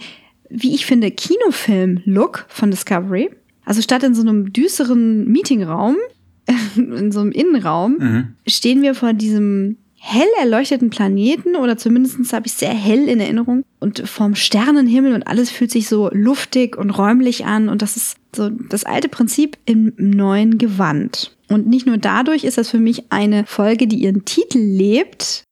[0.50, 3.30] wie ich finde, Kinofilm-Look von Discovery.
[3.66, 5.96] Also statt in so einem düsteren Meetingraum,
[6.76, 8.28] in so einem Innenraum, Mhm.
[8.48, 13.64] stehen wir vor diesem hell erleuchteten Planeten oder zumindest habe ich sehr hell in Erinnerung
[13.80, 18.18] und vom Sternenhimmel und alles fühlt sich so luftig und räumlich an und das ist
[18.36, 21.36] so das alte Prinzip im neuen Gewand.
[21.50, 25.44] Und nicht nur dadurch ist das für mich eine Folge, die ihren Titel lebt,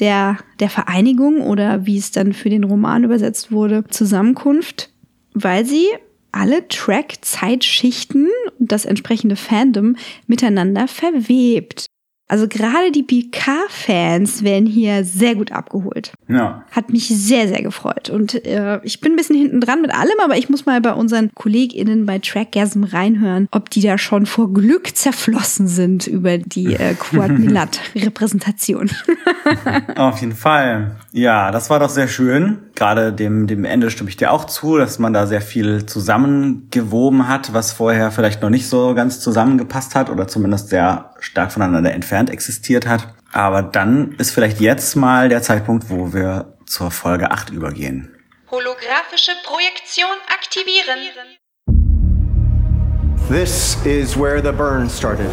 [0.00, 4.90] der, der Vereinigung oder wie es dann für den Roman übersetzt wurde, Zusammenkunft,
[5.34, 5.86] weil sie
[6.32, 11.86] alle Track-Zeitschichten und das entsprechende Fandom miteinander verwebt.
[12.30, 16.12] Also gerade die PK-Fans werden hier sehr gut abgeholt.
[16.28, 16.64] Ja.
[16.70, 18.08] Hat mich sehr, sehr gefreut.
[18.08, 20.92] Und äh, ich bin ein bisschen hinten dran mit allem, aber ich muss mal bei
[20.92, 26.74] unseren KollegInnen bei Trackgasm reinhören, ob die da schon vor Glück zerflossen sind über die
[26.74, 28.92] äh, Quad Milat-Repräsentation.
[29.96, 30.98] Auf jeden Fall.
[31.10, 32.58] Ja, das war doch sehr schön.
[32.76, 37.26] Gerade dem, dem Ende stimme ich dir auch zu, dass man da sehr viel zusammengewoben
[37.26, 41.92] hat, was vorher vielleicht noch nicht so ganz zusammengepasst hat oder zumindest sehr stark voneinander
[41.92, 43.14] entfernt existiert hat.
[43.32, 48.14] Aber dann ist vielleicht jetzt mal der Zeitpunkt, wo wir zur Folge 8 übergehen.
[48.50, 50.98] Holographische Projektion aktivieren.
[53.28, 55.30] This is where the burn started.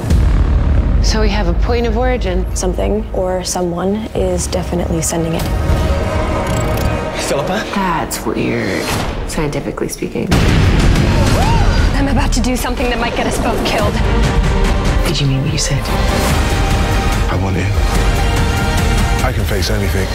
[1.01, 2.45] So we have a point of origin.
[2.53, 5.43] Something or someone is definitely sending it.
[7.27, 7.63] Philippa?
[7.73, 8.83] That's weird,
[9.27, 10.27] scientifically speaking.
[11.95, 13.93] I'm about to do something that might get us both killed.
[15.07, 15.81] Did you mean what you said?
[17.31, 17.63] I want in.
[19.23, 20.05] I can face anything.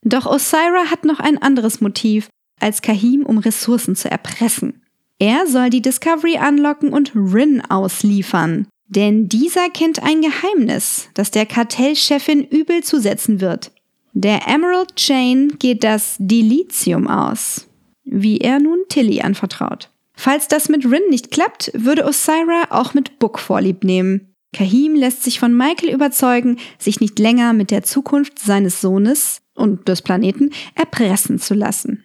[0.03, 2.29] Doch Osira hat noch ein anderes Motiv,
[2.61, 4.84] als Kahim um Ressourcen zu erpressen.
[5.19, 8.67] Er soll die Discovery anlocken und Rin ausliefern.
[8.87, 13.73] Denn dieser kennt ein Geheimnis, das der Kartellchefin übel zusetzen wird.
[14.13, 17.67] Der Emerald Chain geht das Dilithium aus,
[18.05, 19.91] wie er nun Tilly anvertraut.
[20.15, 24.35] Falls das mit Rin nicht klappt, würde Osira auch mit Book vorlieb nehmen.
[24.53, 29.89] Kahim lässt sich von Michael überzeugen, sich nicht länger mit der Zukunft seines Sohnes und
[29.89, 32.05] des Planeten erpressen zu lassen.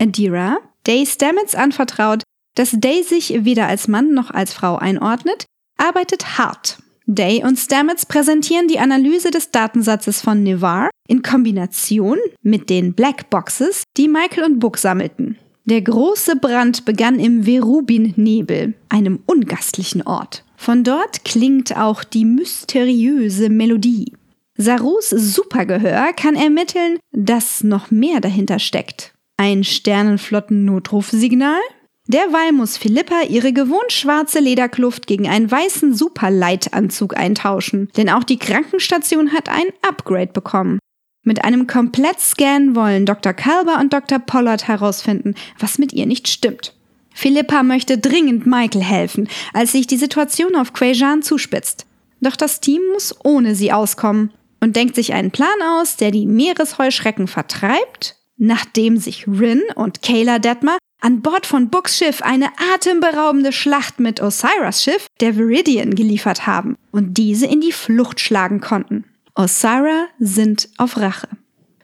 [0.00, 2.22] Adira, Day Stamets anvertraut,
[2.54, 6.78] dass Day sich weder als Mann noch als Frau einordnet, arbeitet hart.
[7.06, 13.30] Day und Stamets präsentieren die Analyse des Datensatzes von Nevar in Kombination mit den Black
[13.30, 15.36] Boxes, die Michael und Book sammelten.
[15.64, 20.44] Der große Brand begann im Verubin-Nebel, einem ungastlichen Ort.
[20.56, 24.12] Von dort klingt auch die mysteriöse Melodie.
[24.56, 29.14] Sarus Supergehör kann ermitteln, dass noch mehr dahinter steckt.
[29.36, 31.60] Ein Sternenflotten-Notrufsignal?
[32.10, 38.40] Derweil muss Philippa ihre gewohnt schwarze Lederkluft gegen einen weißen Superleitanzug eintauschen, denn auch die
[38.40, 40.80] Krankenstation hat ein Upgrade bekommen.
[41.22, 43.32] Mit einem Komplettscan wollen Dr.
[43.32, 44.18] Kalber und Dr.
[44.18, 46.74] Pollard herausfinden, was mit ihr nicht stimmt.
[47.14, 51.86] Philippa möchte dringend Michael helfen, als sich die Situation auf Quajan zuspitzt.
[52.20, 56.26] Doch das Team muss ohne sie auskommen und denkt sich einen Plan aus, der die
[56.26, 63.52] Meeresheuschrecken vertreibt, nachdem sich Rin und Kayla Detmer an Bord von Books Schiff eine atemberaubende
[63.52, 69.04] Schlacht mit Osiris Schiff, der Viridian, geliefert haben und diese in die Flucht schlagen konnten.
[69.34, 71.28] Osira sind auf Rache.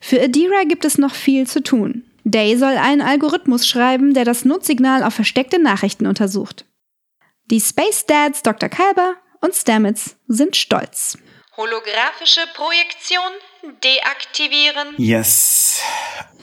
[0.01, 2.05] Für Adira gibt es noch viel zu tun.
[2.25, 6.65] Day soll einen Algorithmus schreiben, der das Nutzsignal auf versteckte Nachrichten untersucht.
[7.47, 8.69] Die Space Dads Dr.
[8.69, 11.17] Kalber und Stamets sind stolz.
[11.57, 13.23] Holographische Projektion
[13.83, 14.95] deaktivieren.
[14.99, 15.81] Yes.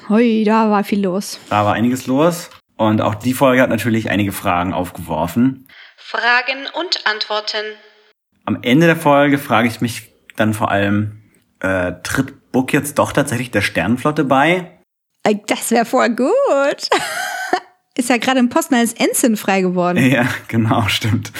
[0.10, 1.38] Hui, da war viel los.
[1.50, 2.50] Da war einiges los.
[2.76, 5.68] Und auch die Folge hat natürlich einige Fragen aufgeworfen.
[5.98, 7.66] Fragen und Antworten.
[8.46, 11.22] Am Ende der Folge frage ich mich dann vor allem,
[11.60, 14.80] äh, tritt Book jetzt doch tatsächlich der Sternenflotte bei?
[15.24, 16.30] Ey, Das wäre voll gut.
[17.96, 20.04] Ist ja gerade im Posten als Ensign frei geworden.
[20.04, 21.32] Ja, genau, stimmt.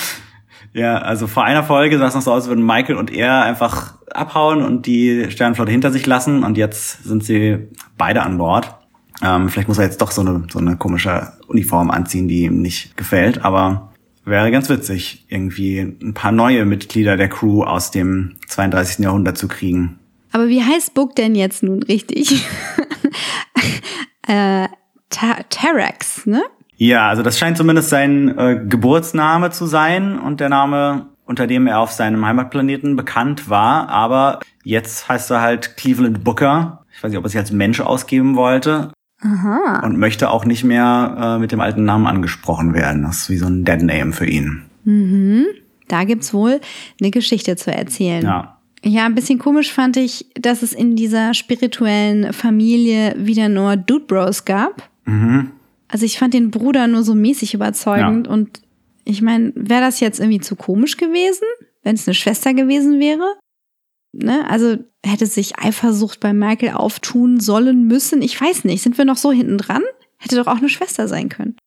[0.74, 3.44] Ja, also vor einer Folge sah es noch so aus, als würden Michael und er
[3.44, 8.76] einfach abhauen und die Sternenflotte hinter sich lassen und jetzt sind sie beide an Bord.
[9.24, 12.62] Ähm, vielleicht muss er jetzt doch so eine, so eine komische Uniform anziehen, die ihm
[12.62, 13.94] nicht gefällt, aber
[14.26, 19.00] wäre ganz witzig, irgendwie ein paar neue Mitglieder der Crew aus dem 32.
[19.00, 20.00] Jahrhundert zu kriegen.
[20.32, 22.44] Aber wie heißt Book denn jetzt nun richtig?
[24.28, 24.68] äh,
[25.10, 26.42] Terax, ne?
[26.76, 31.68] Ja, also das scheint zumindest sein äh, Geburtsname zu sein und der Name, unter dem
[31.68, 33.90] er auf seinem Heimatplaneten bekannt war.
[33.90, 36.84] Aber jetzt heißt er halt Cleveland Booker.
[36.92, 38.92] Ich weiß nicht, ob er sich als Mensch ausgeben wollte.
[39.24, 39.82] Aha.
[39.86, 43.04] Und möchte auch nicht mehr äh, mit dem alten Namen angesprochen werden.
[43.04, 44.64] Das ist wie so ein Dead Name für ihn.
[44.84, 45.46] Mhm.
[45.88, 46.60] Da gibt's wohl
[47.00, 48.24] eine Geschichte zu erzählen.
[48.24, 48.58] Ja.
[48.86, 54.06] Ja, ein bisschen komisch fand ich, dass es in dieser spirituellen Familie wieder nur Dude
[54.06, 54.90] Bros gab.
[55.06, 55.52] Mhm.
[55.88, 58.34] Also ich fand den Bruder nur so mäßig überzeugend Ja.
[58.34, 58.62] und
[59.06, 61.46] ich meine, wäre das jetzt irgendwie zu komisch gewesen,
[61.84, 63.24] wenn es eine Schwester gewesen wäre?
[64.14, 64.50] Ne?
[64.50, 68.22] Also hätte sich Eifersucht bei Michael auftun sollen müssen?
[68.22, 68.84] Ich weiß nicht.
[68.84, 69.84] Sind wir noch so hinten dran?
[70.18, 71.58] Hätte doch auch eine Schwester sein können.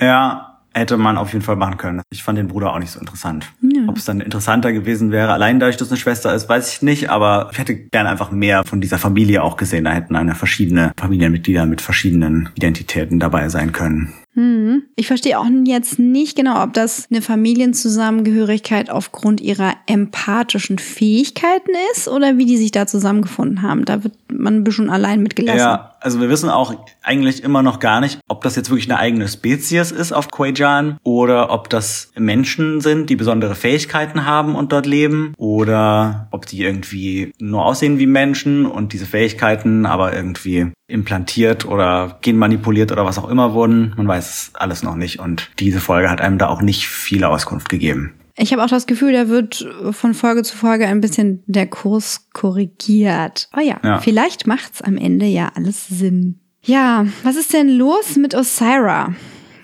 [0.00, 2.02] Ja, hätte man auf jeden Fall machen können.
[2.10, 3.52] Ich fand den Bruder auch nicht so interessant.
[3.62, 3.82] Ja.
[3.88, 7.10] Ob es dann interessanter gewesen wäre, allein dadurch, dass eine Schwester ist, weiß ich nicht,
[7.10, 9.84] aber ich hätte gerne einfach mehr von dieser Familie auch gesehen.
[9.84, 14.12] Da hätten eine verschiedene Familienmitglieder mit verschiedenen Identitäten dabei sein können.
[14.36, 14.82] Hm.
[14.96, 22.06] Ich verstehe auch jetzt nicht genau, ob das eine Familienzusammengehörigkeit aufgrund ihrer empathischen Fähigkeiten ist
[22.06, 23.86] oder wie die sich da zusammengefunden haben.
[23.86, 25.58] Da wird man ein bisschen allein mitgelassen.
[25.58, 28.98] Ja, also wir wissen auch eigentlich immer noch gar nicht, ob das jetzt wirklich eine
[28.98, 34.70] eigene Spezies ist auf Quajan oder ob das Menschen sind, die besondere Fähigkeiten haben und
[34.70, 40.72] dort leben oder ob die irgendwie nur aussehen wie Menschen und diese Fähigkeiten aber irgendwie
[40.88, 43.92] implantiert oder genmanipuliert oder was auch immer wurden.
[43.96, 47.24] Man weiß es alles noch nicht und diese Folge hat einem da auch nicht viel
[47.24, 48.14] Auskunft gegeben.
[48.38, 52.28] Ich habe auch das Gefühl, da wird von Folge zu Folge ein bisschen der Kurs
[52.32, 53.48] korrigiert.
[53.56, 53.98] Oh ja, Ja.
[53.98, 56.40] vielleicht macht's am Ende ja alles Sinn.
[56.62, 59.14] Ja, was ist denn los mit Osira?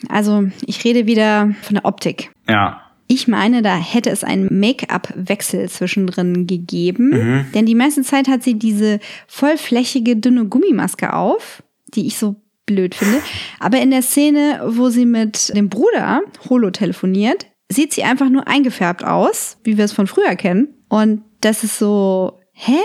[0.08, 2.32] Also, ich rede wieder von der Optik.
[2.48, 2.80] Ja,
[3.12, 7.10] Ich meine, da hätte es einen Make-up-Wechsel zwischendrin gegeben.
[7.54, 12.94] Denn die meiste Zeit hat sie diese vollflächige, dünne Gummimaske auf, die ich so blöd
[12.94, 13.18] finde.
[13.60, 18.48] Aber in der Szene, wo sie mit dem Bruder Holo telefoniert, sieht sie einfach nur
[18.48, 20.68] eingefärbt aus, wie wir es von früher kennen.
[20.88, 22.78] Und das ist so, hä?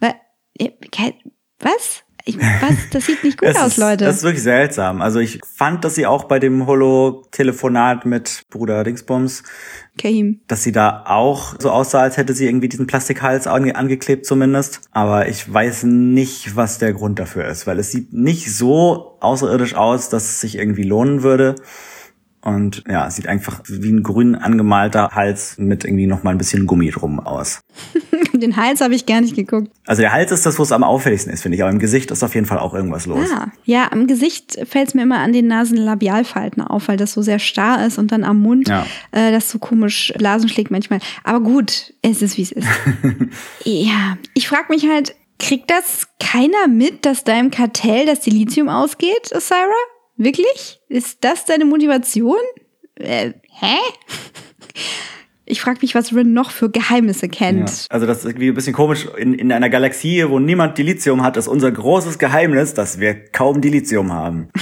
[0.00, 0.72] Äh,
[1.60, 2.02] Was?
[2.28, 2.76] Ich, was?
[2.90, 4.04] Das sieht nicht gut aus, ist, Leute.
[4.04, 5.00] Das ist wirklich seltsam.
[5.00, 9.44] Also ich fand, dass sie auch bei dem Holo-Telefonat mit Bruder Dingsbums,
[9.96, 10.40] Kahim.
[10.46, 14.82] dass sie da auch so aussah, als hätte sie irgendwie diesen Plastikhals ange angeklebt zumindest.
[14.90, 19.74] Aber ich weiß nicht, was der Grund dafür ist, weil es sieht nicht so außerirdisch
[19.74, 21.54] aus, dass es sich irgendwie lohnen würde.
[22.40, 26.66] Und ja, sieht einfach wie ein grün angemalter Hals mit irgendwie noch mal ein bisschen
[26.66, 27.60] Gummi drum aus.
[28.32, 29.72] Den Hals habe ich gar nicht geguckt.
[29.86, 31.62] Also der Hals ist das, wo es am auffälligsten ist, finde ich.
[31.62, 33.28] Aber im Gesicht ist auf jeden Fall auch irgendwas los.
[33.34, 37.22] Ah, ja, am Gesicht fällt es mir immer an den Nasenlabialfalten auf, weil das so
[37.22, 38.86] sehr starr ist und dann am Mund Ja.
[39.10, 41.00] äh, das so komisch Blasen schlägt manchmal.
[41.24, 42.68] Aber gut, es ist wie es ist.
[43.64, 48.68] ja, ich frage mich halt, kriegt das keiner mit, dass da im Kartell das Silizium
[48.68, 49.58] ausgeht, Osira?
[50.18, 50.80] Wirklich?
[50.88, 52.36] Ist das deine Motivation?
[52.96, 53.76] Äh, hä?
[55.50, 57.32] Ich frage mich, was Rin noch für Geheimnisse Ja.
[57.32, 57.86] kennt.
[57.88, 59.06] Also das ist irgendwie ein bisschen komisch.
[59.16, 63.62] In, in einer Galaxie, wo niemand Dilithium hat, ist unser großes Geheimnis, dass wir kaum
[63.62, 64.50] Dilithium haben.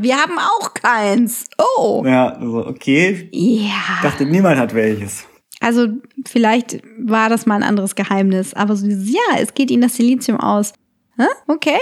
[0.00, 1.44] Wir haben auch keins.
[1.76, 2.02] Oh.
[2.06, 3.28] Ja, also okay.
[3.32, 3.74] Ja.
[3.96, 5.26] Ich dachte, niemand hat welches.
[5.60, 5.88] Also
[6.26, 9.96] vielleicht war das mal ein anderes Geheimnis, aber so dieses, ja, es geht ihnen das
[9.96, 10.72] Silizium aus.
[11.18, 11.26] Hä?
[11.48, 11.76] Okay.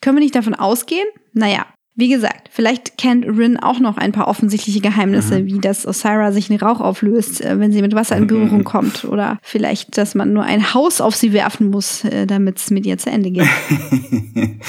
[0.00, 1.06] Können wir nicht davon ausgehen?
[1.32, 6.32] Naja, wie gesagt, vielleicht kennt Rin auch noch ein paar offensichtliche Geheimnisse, wie dass Osira
[6.32, 9.04] sich in Rauch auflöst, äh, wenn sie mit Wasser in Berührung kommt.
[9.04, 12.98] Oder vielleicht, dass man nur ein Haus auf sie werfen muss, damit es mit ihr
[12.98, 13.48] zu Ende geht.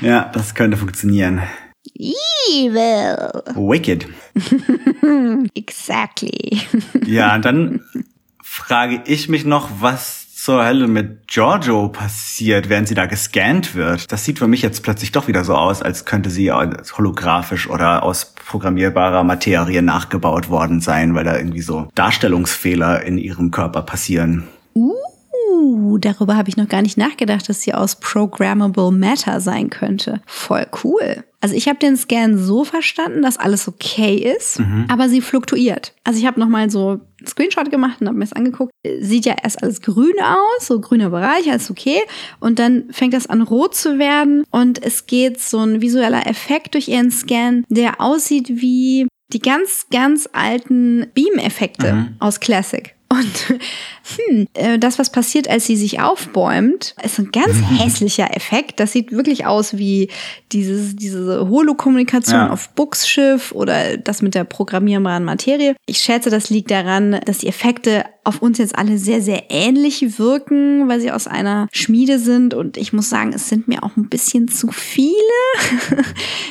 [0.00, 1.42] Ja, das könnte funktionieren.
[1.94, 3.42] Evil.
[3.54, 4.08] Wicked.
[5.54, 6.60] Exactly.
[7.06, 7.80] Ja, und dann
[8.42, 14.10] frage ich mich noch, was zur Hölle mit Giorgio passiert, während sie da gescannt wird.
[14.10, 18.02] Das sieht für mich jetzt plötzlich doch wieder so aus, als könnte sie holographisch oder
[18.02, 24.48] aus programmierbarer Materie nachgebaut worden sein, weil da irgendwie so Darstellungsfehler in ihrem Körper passieren.
[24.74, 24.94] Uh,
[25.98, 30.20] darüber habe ich noch gar nicht nachgedacht, dass sie aus Programmable Matter sein könnte.
[30.26, 31.24] Voll cool.
[31.42, 35.94] Also ich habe den Scan so verstanden, dass alles okay ist, aber sie fluktuiert.
[36.04, 38.72] Also ich habe noch mal so einen Screenshot gemacht und habe mir das angeguckt.
[39.00, 42.00] Sieht ja erst alles grün aus, so grüner Bereich, alles okay.
[42.40, 46.74] Und dann fängt das an rot zu werden und es geht so ein visueller Effekt
[46.74, 52.94] durch ihren Scan, der aussieht wie die ganz, ganz alten Beam-Effekte aus Classic.
[53.12, 53.58] Und
[54.28, 58.78] hm, äh, das, was passiert, als sie sich aufbäumt, ist ein ganz hässlicher Effekt.
[58.78, 60.10] Das sieht wirklich aus wie
[60.52, 62.50] dieses, diese Holokommunikation Ja.
[62.50, 65.74] auf Books Schiff oder das mit der programmierbaren Materie.
[65.86, 70.18] Ich schätze, das liegt daran, dass die Effekte auf uns jetzt alle sehr, sehr ähnlich
[70.18, 72.54] wirken, weil sie aus einer Schmiede sind.
[72.54, 75.14] Und ich muss sagen, es sind mir auch ein bisschen zu viele.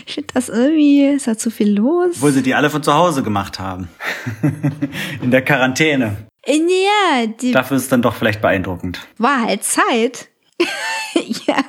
[0.05, 2.15] ich finde das irgendwie, ist da zu viel los.
[2.15, 3.87] Obwohl sie die alle von zu Hause gemacht haben.
[5.21, 6.28] In der Quarantäne.
[6.49, 8.99] Ja, die Dafür ist es dann doch vielleicht beeindruckend.
[9.17, 10.29] war halt Zeit.
[11.47, 11.63] ja.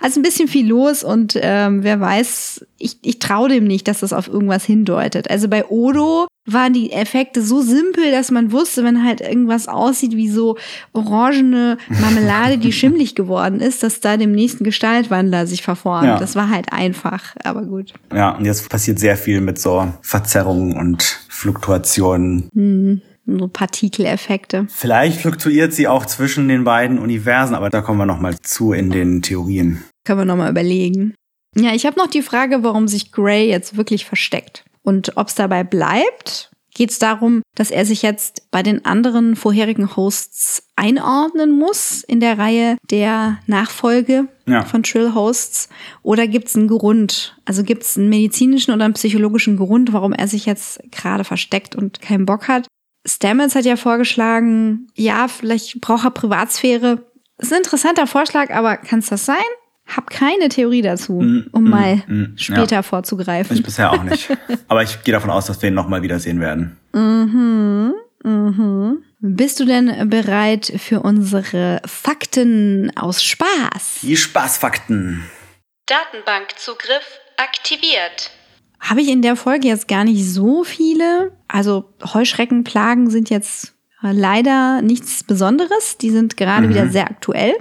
[0.00, 4.00] Also ein bisschen viel los und ähm, wer weiß, ich, ich traue dem nicht, dass
[4.00, 5.30] das auf irgendwas hindeutet.
[5.30, 10.12] Also bei Odo waren die Effekte so simpel, dass man wusste, wenn halt irgendwas aussieht
[10.12, 10.58] wie so
[10.92, 16.06] orangene Marmelade, die schimmlig geworden ist, dass da dem nächsten Gestaltwandler sich verformt.
[16.06, 16.18] Ja.
[16.18, 17.94] Das war halt einfach, aber gut.
[18.12, 23.00] Ja, und jetzt passiert sehr viel mit so Verzerrungen und Fluktuationen.
[23.26, 24.66] So Partikeleffekte.
[24.70, 28.72] Vielleicht fluktuiert sie auch zwischen den beiden Universen, aber da kommen wir noch mal zu
[28.72, 29.82] in den Theorien.
[30.04, 31.14] Können wir nochmal überlegen.
[31.56, 34.64] Ja, ich habe noch die Frage, warum sich Gray jetzt wirklich versteckt.
[34.82, 39.36] Und ob es dabei bleibt, geht es darum, dass er sich jetzt bei den anderen
[39.36, 44.64] vorherigen Hosts einordnen muss in der Reihe der Nachfolge Ja.
[44.64, 45.68] von Trill Hosts.
[46.02, 47.36] Oder gibt es einen Grund?
[47.44, 51.76] Also gibt es einen medizinischen oder einen psychologischen Grund, warum er sich jetzt gerade versteckt
[51.76, 52.66] und keinen Bock hat?
[53.06, 57.04] Stamets hat ja vorgeschlagen, ja, vielleicht braucht er Privatsphäre.
[57.38, 59.36] ist ein interessanter Vorschlag, aber kann es das sein?
[59.86, 62.82] Hab keine Theorie dazu, Mm, um mm, mal mm, später ja.
[62.82, 63.54] vorzugreifen.
[63.54, 64.30] Ich bisher auch nicht.
[64.68, 66.78] Aber ich gehe davon aus, dass wir ihn noch mal wiedersehen werden.
[69.20, 73.98] Bist du denn bereit für unsere Fakten aus Spaß?
[74.02, 75.24] Die Spaßfakten.
[75.84, 78.30] Datenbankzugriff aktiviert.
[78.84, 81.32] Habe ich in der Folge jetzt gar nicht so viele.
[81.48, 85.96] Also Heuschreckenplagen sind jetzt leider nichts Besonderes.
[85.98, 87.54] Die sind gerade wieder sehr aktuell.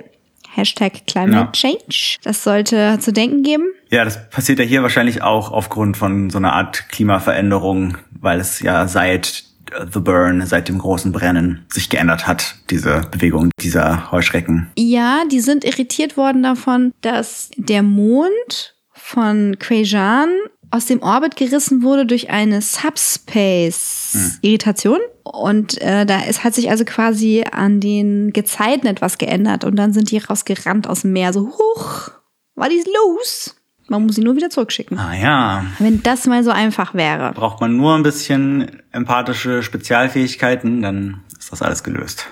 [0.50, 1.52] Hashtag Climate Ja.
[1.52, 2.18] Change.
[2.24, 3.64] Das sollte zu denken geben.
[3.90, 8.60] Ja, das passiert ja hier wahrscheinlich auch aufgrund von so einer Art Klimaveränderung, weil es
[8.60, 14.12] ja seit äh, The Burn, seit dem großen Brennen sich geändert hat, diese Bewegung dieser
[14.12, 14.70] Heuschrecken.
[14.78, 20.30] Ja, die sind irritiert worden davon, dass der Mond von Quajan
[20.74, 24.98] aus dem Orbit gerissen wurde durch eine Subspace-Irritation.
[25.24, 29.64] Und äh, da ist, hat sich also quasi an den Gezeiten etwas geändert.
[29.64, 31.32] Und dann sind die rausgerannt aus dem Meer.
[31.32, 32.10] So, huch,
[32.56, 33.56] was ist los?
[33.88, 34.98] Man muss sie nur wieder zurückschicken.
[34.98, 37.34] Ah ja, Wenn das mal so einfach wäre.
[37.34, 42.26] braucht man nur ein bisschen empathische Spezialfähigkeiten, dann ist das alles gelöst.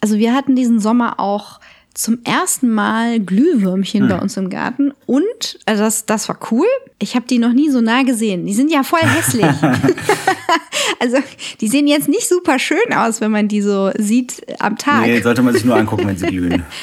[0.00, 1.58] Also wir hatten diesen Sommer auch
[1.96, 6.66] zum ersten Mal Glühwürmchen bei uns im Garten und also das, das war cool.
[6.98, 8.44] Ich habe die noch nie so nah gesehen.
[8.44, 9.46] Die sind ja voll hässlich.
[11.00, 11.16] also
[11.60, 15.06] die sehen jetzt nicht super schön aus, wenn man die so sieht am Tag.
[15.06, 16.64] Nee, sollte man sich nur angucken, wenn sie glühen.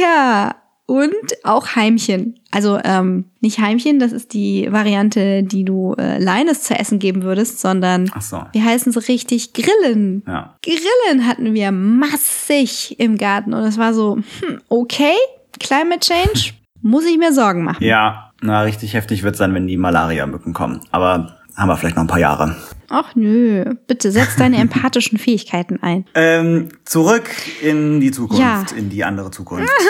[0.00, 0.56] Ja.
[0.86, 1.14] Und
[1.44, 2.38] auch Heimchen.
[2.50, 7.22] Also ähm, nicht Heimchen, das ist die Variante, die du äh, Leines zu essen geben
[7.22, 8.42] würdest, sondern Ach so.
[8.52, 9.54] wie heißen sie richtig?
[9.54, 10.22] Grillen.
[10.26, 10.56] Ja.
[10.62, 15.14] Grillen hatten wir massig im Garten und es war so, hm, okay,
[15.58, 17.82] Climate Change, muss ich mir Sorgen machen.
[17.82, 20.80] Ja, na, richtig heftig wird's dann, wenn die Malaria-Mücken kommen.
[20.90, 22.56] Aber haben wir vielleicht noch ein paar Jahre.
[22.90, 26.04] Ach nö, bitte setz deine empathischen Fähigkeiten ein.
[26.14, 27.30] Ähm, zurück
[27.62, 28.64] in die Zukunft, Ja.
[28.76, 29.70] in die andere Zukunft.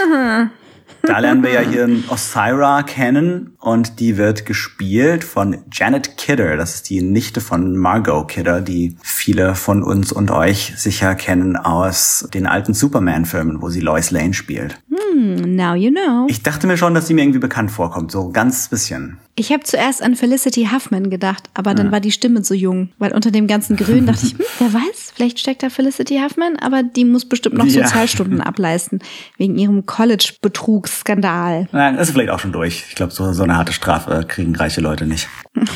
[1.07, 6.57] Da lernen wir ja hier Osira kennen und die wird gespielt von Janet Kidder.
[6.57, 11.57] Das ist die Nichte von Margot Kidder, die viele von uns und euch sicher kennen
[11.57, 14.81] aus den alten Superman-Filmen, wo sie Lois Lane spielt.
[15.15, 16.27] Now you know.
[16.29, 19.19] Ich dachte mir schon, dass sie mir irgendwie bekannt vorkommt, so ganz bisschen.
[19.37, 22.91] Ich habe zuerst an Felicity Huffman gedacht, aber dann war die Stimme so jung.
[22.99, 26.57] Weil unter dem ganzen Grün dachte ich, hm, wer weiß, vielleicht steckt da Felicity Huffman,
[26.61, 27.83] aber die muss bestimmt noch Ja.
[27.83, 29.01] Sozialstunden ableisten.
[29.37, 31.69] Wegen ihrem College-Betrugsskandal.
[31.73, 32.85] Nein, das ist vielleicht auch schon durch.
[32.89, 35.29] Ich glaube, so, so eine harte Strafe kriegen reiche Leute nicht.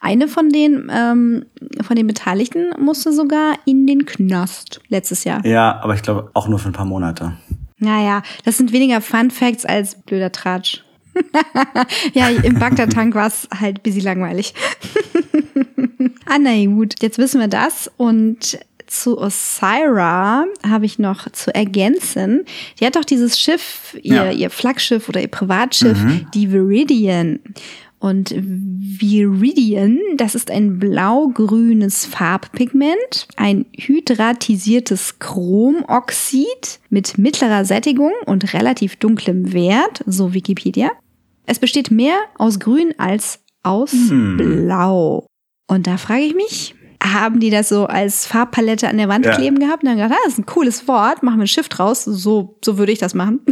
[0.00, 1.44] Eine von den, ähm,
[1.82, 5.44] von den Beteiligten musste sogar in den Knast letztes Jahr.
[5.44, 7.34] Ja, aber ich glaube auch nur für ein paar Monate.
[7.78, 10.84] Naja, das sind weniger Fun Facts als blöder Tratsch.
[12.14, 14.54] ja, im Bagdad-Tank war es halt ein bisschen langweilig.
[16.26, 17.90] ah, na gut, jetzt wissen wir das.
[17.96, 22.44] Und zu Osira habe ich noch zu ergänzen.
[22.78, 24.30] Die hat doch dieses Schiff, ihr, Ja.
[24.30, 25.98] ihr Flaggschiff oder ihr Privatschiff,
[26.34, 27.40] die Viridian.
[28.02, 38.96] Und Viridian, das ist ein blau-grünes Farbpigment, ein hydratisiertes Chromoxid mit mittlerer Sättigung und relativ
[38.96, 40.90] dunklem Wert, so Wikipedia.
[41.46, 45.28] Es besteht mehr aus Grün als aus Blau.
[45.68, 49.32] Und da frage ich mich, haben die das so als Farbpalette an der Wand Ja.
[49.34, 51.68] kleben gehabt und dann gedacht, ah, das ist ein cooles Wort, machen wir ein Schiff
[51.68, 52.04] draus.
[52.04, 53.40] So, so würde ich das machen.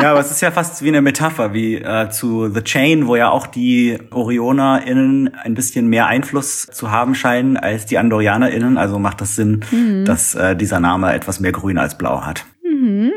[0.00, 3.16] Ja, aber es ist ja fast wie eine Metapher, wie äh, zu The Chain, wo
[3.16, 8.78] ja auch die OrionerInnen ein bisschen mehr Einfluss zu haben scheinen als die AndorianerInnen.
[8.78, 9.64] Also macht das Sinn,
[10.04, 12.44] dass äh, dieser Name etwas mehr Grün als Blau hat.
[12.62, 13.12] Mhm,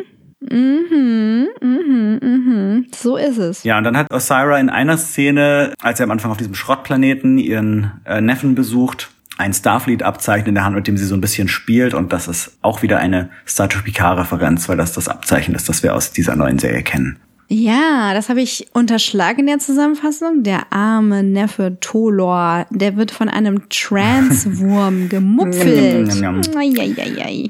[0.49, 2.85] mhm, mhm.
[2.95, 3.63] So ist es.
[3.63, 7.37] Ja, und dann hat Osira in einer Szene, als er am Anfang auf diesem Schrottplaneten
[7.37, 11.47] ihren äh, Neffen besucht, ein Starfleet-Abzeichen in der Hand, mit dem sie so ein bisschen
[11.47, 11.93] spielt.
[11.93, 15.83] Und das ist auch wieder eine Star Trek Picard-Referenz, weil das das Abzeichen ist, das
[15.83, 17.17] wir aus dieser neuen Serie kennen.
[17.49, 20.43] Ja, das habe ich unterschlagen in der Zusammenfassung.
[20.43, 26.09] Der arme Neffe Tolor, der wird von einem Transwurm gemupfelt.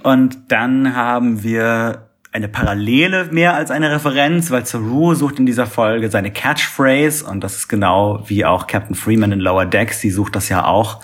[0.04, 5.67] Und dann haben wir eine Parallele mehr als eine Referenz, weil Saru sucht in dieser
[5.67, 10.09] Folge seine Catchphrase und das ist genau wie auch Captain Freeman in Lower Decks, die
[10.09, 11.01] sucht das ja auch.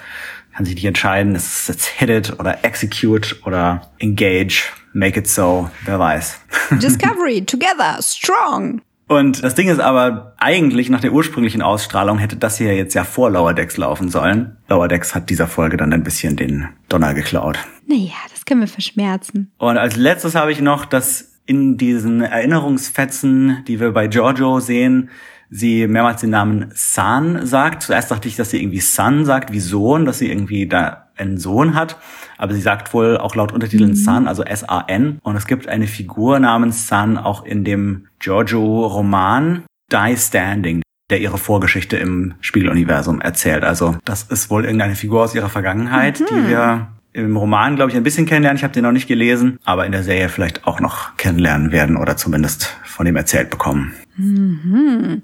[0.55, 5.27] Kann sich nicht entscheiden, ist es jetzt hit it oder execute oder engage, make it
[5.27, 6.41] so, wer weiß.
[6.71, 8.81] Discovery, together, strong.
[9.07, 13.03] Und das Ding ist aber, eigentlich nach der ursprünglichen Ausstrahlung hätte das hier jetzt ja
[13.03, 14.57] vor Lower Decks laufen sollen.
[14.67, 17.57] Lower Decks hat dieser Folge dann ein bisschen den Donner geklaut.
[17.87, 19.51] Naja, das können wir verschmerzen.
[19.59, 25.09] Und als letztes habe ich noch, dass in diesen Erinnerungsfetzen, die wir bei Giorgio sehen,
[25.49, 27.83] sie mehrmals den Namen San sagt.
[27.83, 31.37] Zuerst dachte ich, dass sie irgendwie Son sagt, wie Sohn, dass sie irgendwie da einen
[31.37, 31.97] Sohn hat.
[32.37, 35.19] Aber sie sagt wohl auch laut Untertiteln San, also S-A-N.
[35.21, 41.37] Und es gibt eine Figur namens San auch in dem Giorgio-Roman Die Standing, der ihre
[41.37, 43.63] Vorgeschichte im Spiegeluniversum erzählt.
[43.63, 47.97] Also das ist wohl irgendeine Figur aus ihrer Vergangenheit, die wir im Roman, glaube ich,
[47.97, 48.57] ein bisschen kennenlernen.
[48.57, 51.97] Ich habe den noch nicht gelesen, aber in der Serie vielleicht auch noch kennenlernen werden
[51.97, 53.93] oder zumindest von ihm erzählt bekommen.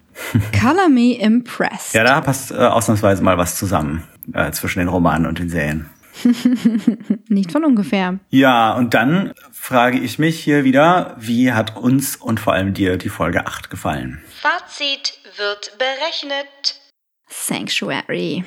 [0.59, 1.93] Color me impressed.
[1.93, 5.89] Ja, da passt äh, ausnahmsweise mal was zusammen äh, zwischen den Romanen und den Serien.
[7.27, 8.19] Nicht von ungefähr.
[8.29, 12.97] Ja, und dann frage ich mich hier wieder, wie hat uns und vor allem dir
[12.97, 14.21] die Folge 8 gefallen?
[14.41, 16.79] Fazit wird berechnet.
[17.27, 18.45] Sanctuary.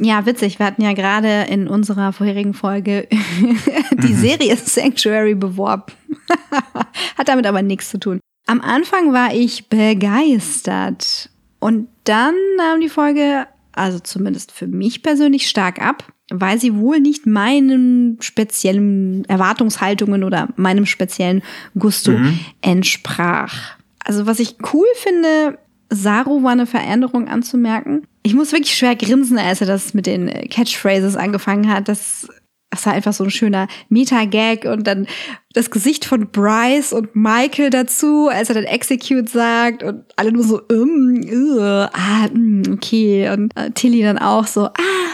[0.00, 0.58] Ja, witzig.
[0.58, 3.06] Wir hatten ja gerade in unserer vorherigen Folge
[3.92, 5.92] die Serie Sanctuary beworben.
[7.18, 8.20] Hat damit aber nichts zu tun.
[8.46, 11.28] Am Anfang war ich begeistert.
[11.58, 17.00] Und dann nahm die Folge, also zumindest für mich persönlich, stark ab, weil sie wohl
[17.00, 21.42] nicht meinen speziellen Erwartungshaltungen oder meinem speziellen
[21.78, 22.12] Gusto
[22.62, 23.76] entsprach.
[24.02, 25.58] Also was ich cool finde,
[25.90, 28.06] Saru war eine Veränderung anzumerken.
[28.22, 31.88] Ich muss wirklich schwer grinsen, als er das mit den Catchphrases angefangen hat.
[31.88, 32.28] Das,
[32.68, 35.06] das war einfach so ein schöner Meta-Gag und dann
[35.54, 40.44] das Gesicht von Bryce und Michael dazu, als er dann Execute sagt und alle nur
[40.44, 43.30] so, um, uh, ah, mm, okay.
[43.30, 44.72] Und äh, Tilly dann auch so, ah,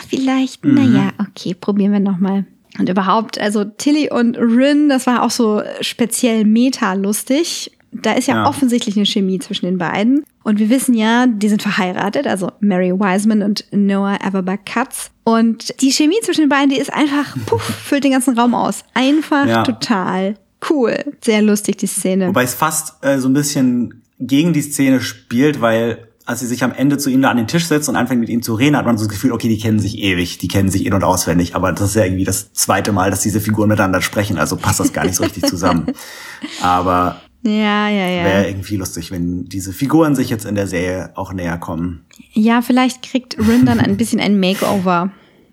[0.08, 2.44] vielleicht, naja, okay, probieren wir nochmal.
[2.78, 7.70] Und überhaupt, also Tilly und Rin, das war auch so speziell meta-lustig.
[7.92, 8.48] Da ist ja, Ja.
[8.48, 10.24] offensichtlich eine Chemie zwischen den beiden.
[10.46, 15.10] Und wir wissen ja, die sind verheiratet, also Mary Wiseman und Noah Everback Katz.
[15.24, 18.84] Und die Chemie zwischen den beiden, die ist einfach, puff, füllt den ganzen Raum aus.
[18.94, 19.64] Einfach Ja.
[19.64, 20.36] total
[20.70, 20.94] cool.
[21.20, 22.28] Sehr lustig, die Szene.
[22.28, 26.62] Wobei es fast äh, so ein bisschen gegen die Szene spielt, weil als sie sich
[26.62, 28.76] am Ende zu ihm da an den Tisch setzt und anfängt mit ihm zu reden,
[28.76, 31.04] hat man so das Gefühl, okay, die kennen sich ewig, die kennen sich in- und
[31.04, 34.56] auswendig, aber das ist ja irgendwie das zweite Mal, dass diese Figuren miteinander sprechen, also
[34.56, 35.86] passt das gar nicht so richtig zusammen.
[36.62, 38.24] Aber ja, ja, ja.
[38.24, 42.04] wäre irgendwie lustig, wenn diese Figuren sich jetzt in der Serie auch näher kommen.
[42.32, 45.10] Ja, vielleicht kriegt Rin dann ein bisschen ein Makeover.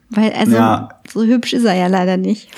[0.10, 0.90] Weil, also, Ja.
[1.12, 2.50] so hübsch ist er ja leider nicht.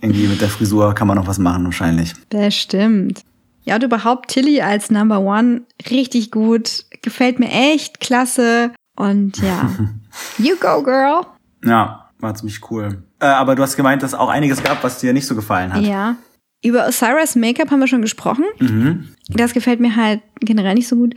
[0.00, 2.12] Irgendwie mit der Frisur kann man noch was machen wahrscheinlich.
[2.28, 3.22] Bestimmt.
[3.64, 6.84] Ja, und überhaupt Tilly als Number One richtig gut.
[7.02, 8.70] Gefällt mir echt klasse.
[8.94, 9.68] Und ja,
[10.38, 11.22] you go, girl.
[11.64, 13.02] Ja, war ziemlich cool.
[13.18, 15.72] Äh, aber du hast gemeint, dass es auch einiges gab, was dir nicht so gefallen
[15.72, 15.82] hat.
[15.82, 16.16] Ja.
[16.62, 18.44] Über Osiris Make-up haben wir schon gesprochen.
[18.58, 19.08] Mhm.
[19.28, 21.14] Das gefällt mir halt generell nicht so gut.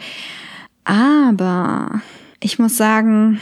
[0.83, 2.01] Aber
[2.41, 3.39] ich muss sagen,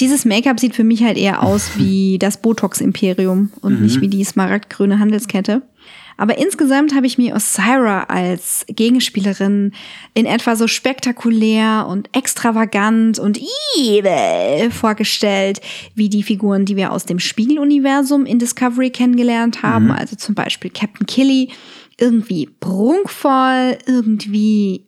[0.00, 4.24] dieses Make-up sieht für mich halt eher aus wie das Botox-Imperium und nicht wie die
[4.24, 5.62] smaragdgrüne Handelskette.
[6.18, 9.72] Aber insgesamt habe ich mir Osira als Gegenspielerin
[10.14, 13.40] in etwa so spektakulär und extravagant und
[13.76, 15.60] evil vorgestellt,
[15.94, 19.92] wie die Figuren, die wir aus dem Spiegeluniversum in Discovery kennengelernt haben.
[19.92, 21.50] Also zum Beispiel Captain Killy.
[22.00, 24.86] Irgendwie prunkvoll, irgendwie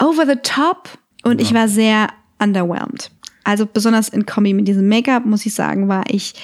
[0.00, 0.88] over the top
[1.24, 3.10] und ich war sehr underwhelmed.
[3.44, 6.34] Also besonders in Kombi mit diesem Make-up, muss ich sagen, war ich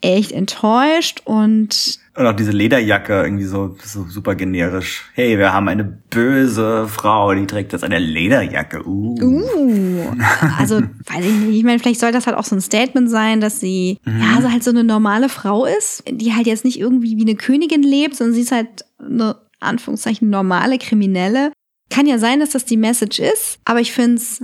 [0.00, 5.10] echt enttäuscht und Und auch diese Lederjacke irgendwie so, so super generisch.
[5.14, 8.86] Hey, wir haben eine böse Frau, die trägt jetzt eine Lederjacke.
[8.86, 9.16] Uh.
[9.20, 10.12] Uh,
[10.56, 11.56] also weiß ich nicht.
[11.58, 14.20] Ich meine, vielleicht soll das halt auch so ein Statement sein, dass sie Mhm.
[14.20, 17.34] ja also halt so eine normale Frau ist, die halt jetzt nicht irgendwie wie eine
[17.34, 21.50] Königin lebt, sondern sie ist halt eine Anführungszeichen normale Kriminelle.
[21.90, 24.40] Kann ja sein, dass das die Message ist, aber ich finde es,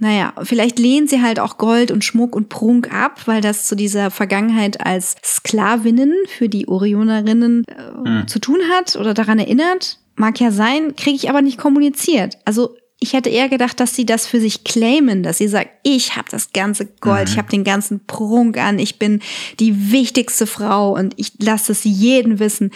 [0.00, 3.76] naja, vielleicht lehnt sie halt auch Gold und Schmuck und Prunk ab, weil das zu
[3.76, 9.98] dieser Vergangenheit als Sklavinnen für die Orionerinnen äh, zu tun hat oder daran erinnert.
[10.16, 12.38] Mag ja sein, kriege ich aber nicht kommuniziert.
[12.46, 16.16] Also ich hätte eher gedacht, dass sie das für sich claimen, dass sie sagt, ich
[16.16, 19.20] habe das ganze Gold, ich habe den ganzen Prunk an, ich bin
[19.58, 22.70] die wichtigste Frau und ich lasse es jeden wissen.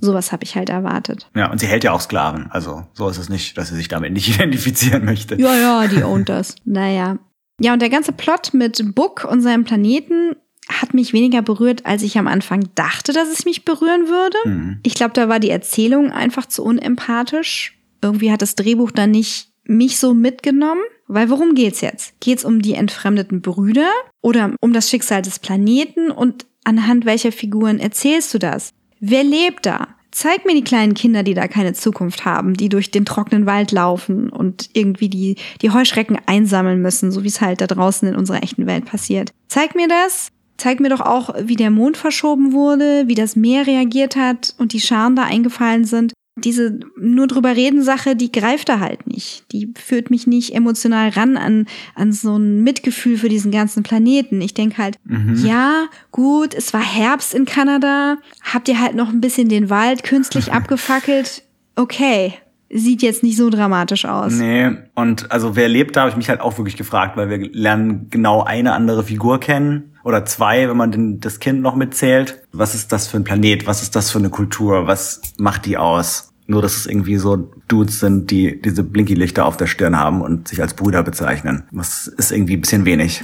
[0.00, 1.28] Sowas habe ich halt erwartet.
[1.36, 2.48] Ja, und sie hält ja auch Sklaven.
[2.50, 5.40] Also so ist es nicht, dass sie sich damit nicht identifizieren möchte.
[5.40, 6.56] Ja, ja, die ownt das.
[6.64, 7.18] Naja.
[7.60, 10.34] Ja, und der ganze Plot mit Book und seinem Planeten
[10.68, 14.78] hat mich weniger berührt, als ich am Anfang dachte, dass es mich berühren würde.
[14.82, 17.78] Ich glaube, da war die Erzählung einfach zu unempathisch.
[18.02, 20.82] Irgendwie hat das Drehbuch dann nicht mich so mitgenommen.
[21.06, 22.18] Weil worum geht's jetzt?
[22.20, 23.90] Geht's um die entfremdeten Brüder
[24.20, 28.74] oder um das Schicksal des Planeten und anhand welcher Figuren erzählst du das?
[29.00, 29.88] Wer lebt da?
[30.10, 33.72] Zeig mir die kleinen Kinder, die da keine Zukunft haben, die durch den trockenen Wald
[33.72, 38.16] laufen und irgendwie die, die Heuschrecken einsammeln müssen, so wie es halt da draußen in
[38.16, 39.30] unserer echten Welt passiert.
[39.48, 40.30] Zeig mir das.
[40.56, 44.72] Zeig mir doch auch, wie der Mond verschoben wurde, wie das Meer reagiert hat und
[44.72, 46.12] die Scharen da eingefallen sind.
[46.44, 49.44] Diese nur drüber reden Sache, die greift da halt nicht.
[49.52, 54.40] Die führt mich nicht emotional ran an, an so ein Mitgefühl für diesen ganzen Planeten.
[54.40, 54.98] Ich denke halt,
[55.36, 58.16] ja, gut, es war Herbst in Kanada.
[58.42, 61.42] Habt ihr halt noch ein bisschen den Wald künstlich abgefackelt?
[61.76, 62.34] Okay.
[62.70, 64.34] Sieht jetzt nicht so dramatisch aus.
[64.34, 67.38] Nee, und also wer lebt da, habe ich mich halt auch wirklich gefragt, weil wir
[67.50, 72.40] lernen genau eine andere Figur kennen oder zwei, wenn man den, das Kind noch mitzählt.
[72.50, 73.66] Was ist das für ein Planet?
[73.66, 74.86] Was ist das für eine Kultur?
[74.86, 76.32] Was macht die aus?
[76.46, 77.36] Nur, dass es irgendwie so
[77.68, 81.64] Dudes sind, die diese Blinky-Lichter auf der Stirn haben und sich als Brüder bezeichnen.
[81.70, 83.22] Das ist irgendwie ein bisschen wenig.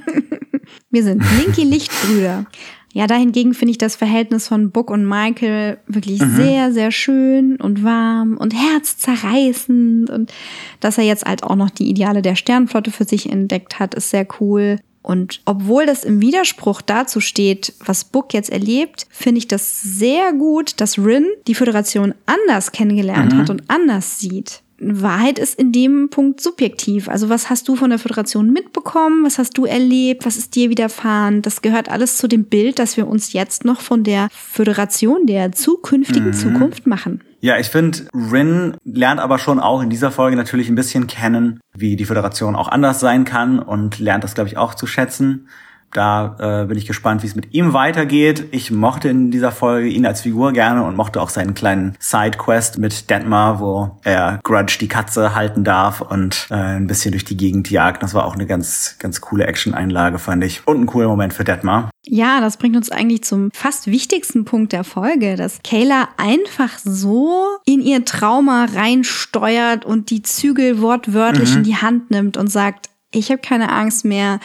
[0.90, 2.46] Wir sind Blinky Lichtbrüder.
[2.94, 7.84] Ja, dahingegen finde ich das Verhältnis von Book und Michael wirklich sehr, sehr schön und
[7.84, 10.08] warm und herzzerreißend.
[10.08, 10.32] Und
[10.80, 14.08] dass er jetzt halt auch noch die Ideale der Sternflotte für sich entdeckt hat, ist
[14.08, 14.78] sehr cool.
[15.02, 20.32] Und obwohl das im Widerspruch dazu steht, was Book jetzt erlebt, finde ich das sehr
[20.32, 24.62] gut, dass Rin die Föderation anders kennengelernt hat und anders sieht.
[24.82, 27.08] Wahrheit ist in dem Punkt subjektiv.
[27.08, 29.24] Also was hast du von der Föderation mitbekommen?
[29.24, 30.26] Was hast du erlebt?
[30.26, 31.40] Was ist dir widerfahren?
[31.40, 35.52] Das gehört alles zu dem Bild, das wir uns jetzt noch von der Föderation der
[35.52, 37.20] zukünftigen Zukunft machen.
[37.44, 41.58] Ja, ich finde, Rin lernt aber schon auch in dieser Folge natürlich ein bisschen kennen,
[41.74, 45.48] wie die Föderation auch anders sein kann und lernt das, glaube ich, auch zu schätzen.
[45.92, 48.48] Da äh, bin ich gespannt, wie es mit ihm weitergeht.
[48.50, 52.78] Ich mochte in dieser Folge ihn als Figur gerne und mochte auch seinen kleinen Sidequest
[52.78, 57.36] mit Detmar, wo er Grudge die Katze halten darf und äh, ein bisschen durch die
[57.36, 58.02] Gegend jagt.
[58.02, 60.66] Das war auch eine ganz, ganz coole Action-Einlage, fand ich.
[60.66, 61.90] Und ein cooler Moment für Detmar.
[62.04, 67.44] Ja, das bringt uns eigentlich zum fast wichtigsten Punkt der Folge, dass Kayla einfach so
[67.64, 73.30] in ihr Trauma reinsteuert und die Zügel wortwörtlich in die Hand nimmt und sagt, ich
[73.30, 74.40] habe keine Angst mehr.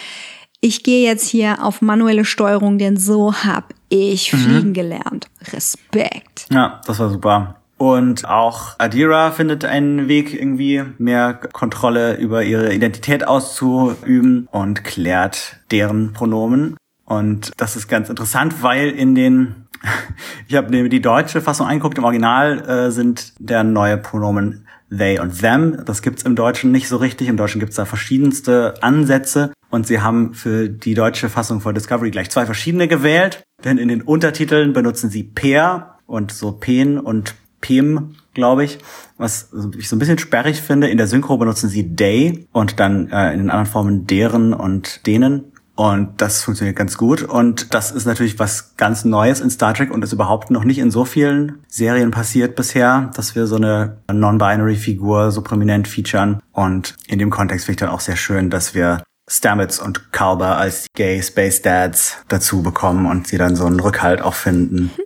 [0.59, 5.27] Ich gehe jetzt hier auf manuelle Steuerung, denn so hab ich fliegen gelernt.
[5.53, 6.47] Respekt.
[6.49, 7.55] Ja, das war super.
[7.77, 15.57] Und auch Adira findet einen Weg, irgendwie mehr Kontrolle über ihre Identität auszuüben und klärt
[15.69, 16.75] deren Pronomen.
[17.05, 19.67] Und das ist ganz interessant, weil in den,
[20.47, 25.19] ich habe mir die deutsche Fassung angeguckt, im Original äh, sind der neue Pronomen they
[25.19, 25.83] und them.
[25.85, 27.27] Das gibt's im Deutschen nicht so richtig.
[27.27, 29.51] Im Deutschen gibt's da verschiedenste Ansätze.
[29.69, 33.43] Und sie haben für die deutsche Fassung von Discovery gleich zwei verschiedene gewählt.
[33.63, 38.79] Denn in den Untertiteln benutzen sie per und so pen und pem, glaube ich.
[39.17, 40.87] Was ich so ein bisschen sperrig finde.
[40.87, 45.05] In der Synchro benutzen sie they und dann äh, in den anderen Formen deren und
[45.05, 45.51] denen.
[45.77, 47.21] Und das funktioniert ganz gut.
[47.21, 50.79] Und das ist natürlich was ganz Neues in Star Trek und ist überhaupt noch nicht
[50.79, 56.41] in so vielen Serien passiert bisher, dass wir so eine Non-Binary-Figur so prominent featuren.
[56.51, 60.57] Und in dem Kontext finde ich dann auch sehr schön, dass wir Stamets und Kalber
[60.57, 64.91] als Gay Space Dads dazu bekommen und sie dann so einen Rückhalt auch finden.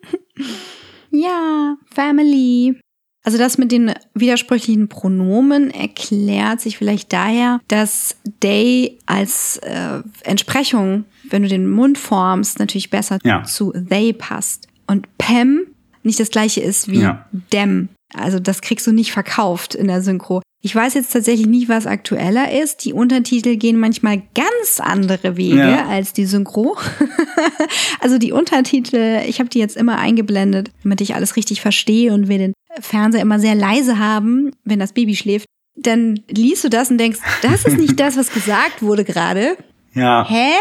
[1.14, 2.80] Ja, Family.
[3.24, 11.06] Also das mit den widersprüchlichen Pronomen erklärt sich vielleicht daher, dass they als äh, Entsprechung,
[11.30, 13.44] wenn du den Mund formst, natürlich besser Ja.
[13.44, 14.68] zu they passt.
[14.88, 15.62] Und Pam
[16.04, 17.26] nicht das gleiche ist wie Ja.
[17.54, 17.90] dem.
[18.14, 20.42] Also das kriegst du nicht verkauft in der Synchro.
[20.64, 22.86] Ich weiß jetzt tatsächlich nicht, was aktueller ist.
[22.86, 25.88] Die Untertitel gehen manchmal ganz andere Wege Ja.
[25.88, 26.76] als die Synchro.
[28.00, 32.28] also die Untertitel, ich habe die jetzt immer eingeblendet, damit ich alles richtig verstehe und
[32.28, 35.46] wir den Fernseher immer sehr leise haben, wenn das Baby schläft.
[35.76, 39.58] Dann liest du das und denkst, das ist nicht das, was gesagt wurde gerade.
[39.94, 40.26] Ja.
[40.28, 40.54] Hä?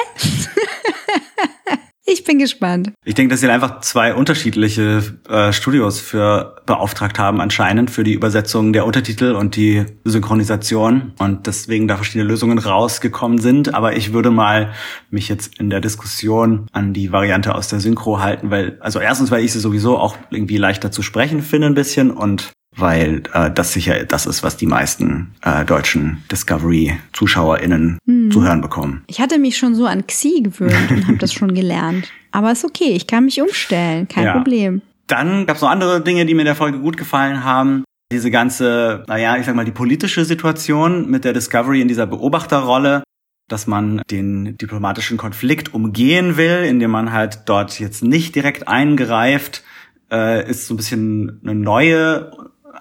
[2.07, 2.93] ich bin gespannt.
[3.05, 8.15] Ich denke, dass sie einfach zwei unterschiedliche äh, Studios für beauftragt haben, anscheinend für die
[8.15, 13.75] Übersetzung der Untertitel und die Synchronisation und deswegen da verschiedene Lösungen rausgekommen sind.
[13.75, 14.73] Aber ich würde mal
[15.11, 19.31] mich jetzt in der Diskussion an die Variante aus der Synchro halten, weil, also erstens,
[19.31, 23.51] weil ich sie sowieso auch irgendwie leichter zu sprechen finde ein bisschen und weil äh,
[23.51, 27.99] das sicher das ist, was die meisten äh, deutschen Discovery-ZuschauerInnen
[28.33, 29.03] zu hören bekommen.
[29.07, 32.11] Ich hatte mich schon so an Xi gewöhnt und habe das schon gelernt.
[32.33, 34.33] Aber ist okay, ich kann mich umstellen, kein Ja.
[34.35, 34.83] Problem.
[35.07, 37.83] Dann gab es noch andere Dinge, die mir in der Folge gut gefallen haben.
[38.13, 43.03] Diese ganze, naja, ich sag mal, die politische Situation mit der Discovery in dieser Beobachterrolle,
[43.49, 49.65] dass man den diplomatischen Konflikt umgehen will, indem man halt dort jetzt nicht direkt eingreift,
[50.13, 52.31] äh, ist so ein bisschen eine neue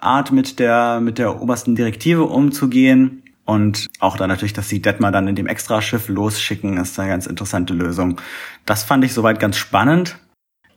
[0.00, 3.22] Art mit der, mit der obersten Direktive umzugehen.
[3.44, 7.26] Und auch dann natürlich, dass sie Detmar dann in dem Extraschiff losschicken, ist eine ganz
[7.26, 8.20] interessante Lösung.
[8.64, 10.18] Das fand ich soweit ganz spannend.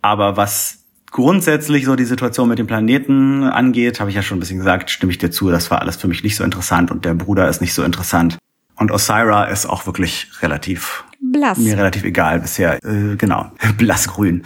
[0.02, 4.40] Aber was grundsätzlich so die Situation mit dem Planeten angeht, habe ich ja schon ein
[4.40, 7.06] bisschen gesagt, stimme ich dir zu, das war alles für mich nicht so interessant und
[7.06, 8.38] der Bruder ist nicht so interessant.
[8.76, 11.58] Und Osira ist auch wirklich relativ Blass.
[11.58, 12.80] mir relativ egal bisher.
[12.84, 14.44] Äh, genau, blassgrün.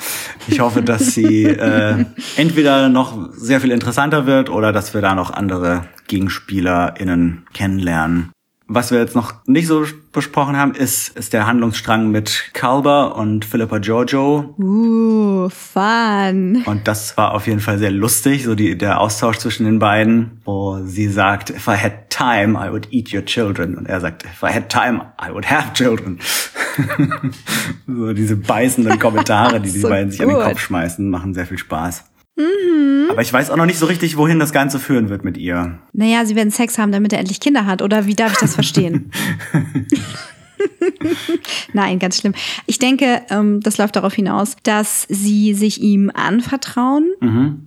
[0.47, 2.05] Ich hoffe, dass sie äh,
[2.37, 8.31] entweder noch sehr viel interessanter wird oder dass wir da noch andere GegenspielerInnen kennenlernen.
[8.69, 13.45] Was wir jetzt noch nicht so besprochen haben, ist, ist der Handlungsstrang mit Calber und
[13.45, 14.53] Philippa Giorgio.
[14.57, 16.63] Uh, fun.
[16.65, 20.41] Und das war auf jeden Fall sehr lustig, so die, der Austausch zwischen den beiden,
[20.43, 23.75] wo sie sagt, if I had time, I would eat your children.
[23.75, 26.19] Und er sagt, if I had time, I would have children.
[27.87, 30.45] so diese beißenden Kommentare, die die So beiden sich an den gut.
[30.45, 32.03] Kopf schmeißen, machen sehr viel Spaß.
[33.09, 35.79] Aber ich weiß auch noch nicht so richtig, wohin das Ganze führen wird mit ihr.
[35.93, 37.81] Naja, sie werden Sex haben, damit er endlich Kinder hat.
[37.81, 39.11] Oder wie darf ich das verstehen?
[41.73, 42.33] Nein, ganz schlimm.
[42.65, 47.05] Ich denke, ähm, das läuft darauf hinaus, dass sie sich ihm anvertrauen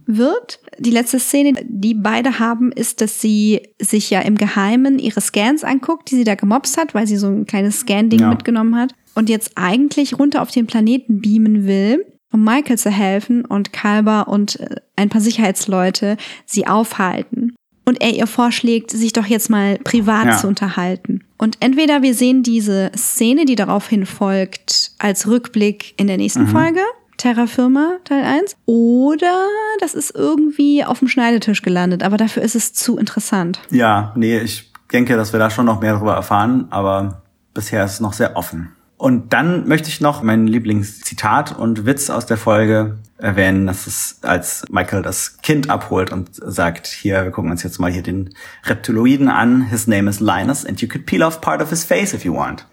[0.07, 0.61] wird.
[0.79, 5.65] Die letzte Szene, die beide haben, ist, dass sie sich ja im Geheimen ihre Scans
[5.65, 8.29] anguckt, die sie da gemobst hat, weil sie so ein kleines Scan-Ding Ja.
[8.31, 8.93] mitgenommen hat.
[9.15, 14.29] Und jetzt eigentlich runter auf den Planeten beamen will, um Michael zu helfen und Kalber
[14.29, 16.17] und äh, ein paar Sicherheitsleute
[16.47, 17.55] sie aufhalten.
[17.87, 20.37] Und er ihr vorschlägt, sich doch jetzt mal privat Ja.
[20.37, 21.25] zu unterhalten.
[21.39, 26.81] Und entweder wir sehen diese Szene, die daraufhin folgt, als Rückblick in der nächsten Folge,
[27.17, 29.35] Terra Firma Teil 1, oder
[29.81, 33.61] das ist irgendwie auf dem Schneidetisch gelandet, aber dafür ist es zu interessant.
[33.71, 37.23] Ja, nee, ich denke, dass wir da schon noch mehr darüber erfahren, aber
[37.55, 38.73] bisher ist es noch sehr offen.
[39.01, 44.19] Und dann möchte ich noch mein Lieblingszitat und Witz aus der Folge erwähnen, dass es
[44.21, 48.35] als Michael das Kind abholt und sagt, hier, wir gucken uns jetzt mal hier den
[48.65, 49.63] Reptiloiden an.
[49.63, 52.35] His name is Linus and you could peel off part of his face if you
[52.35, 52.67] want.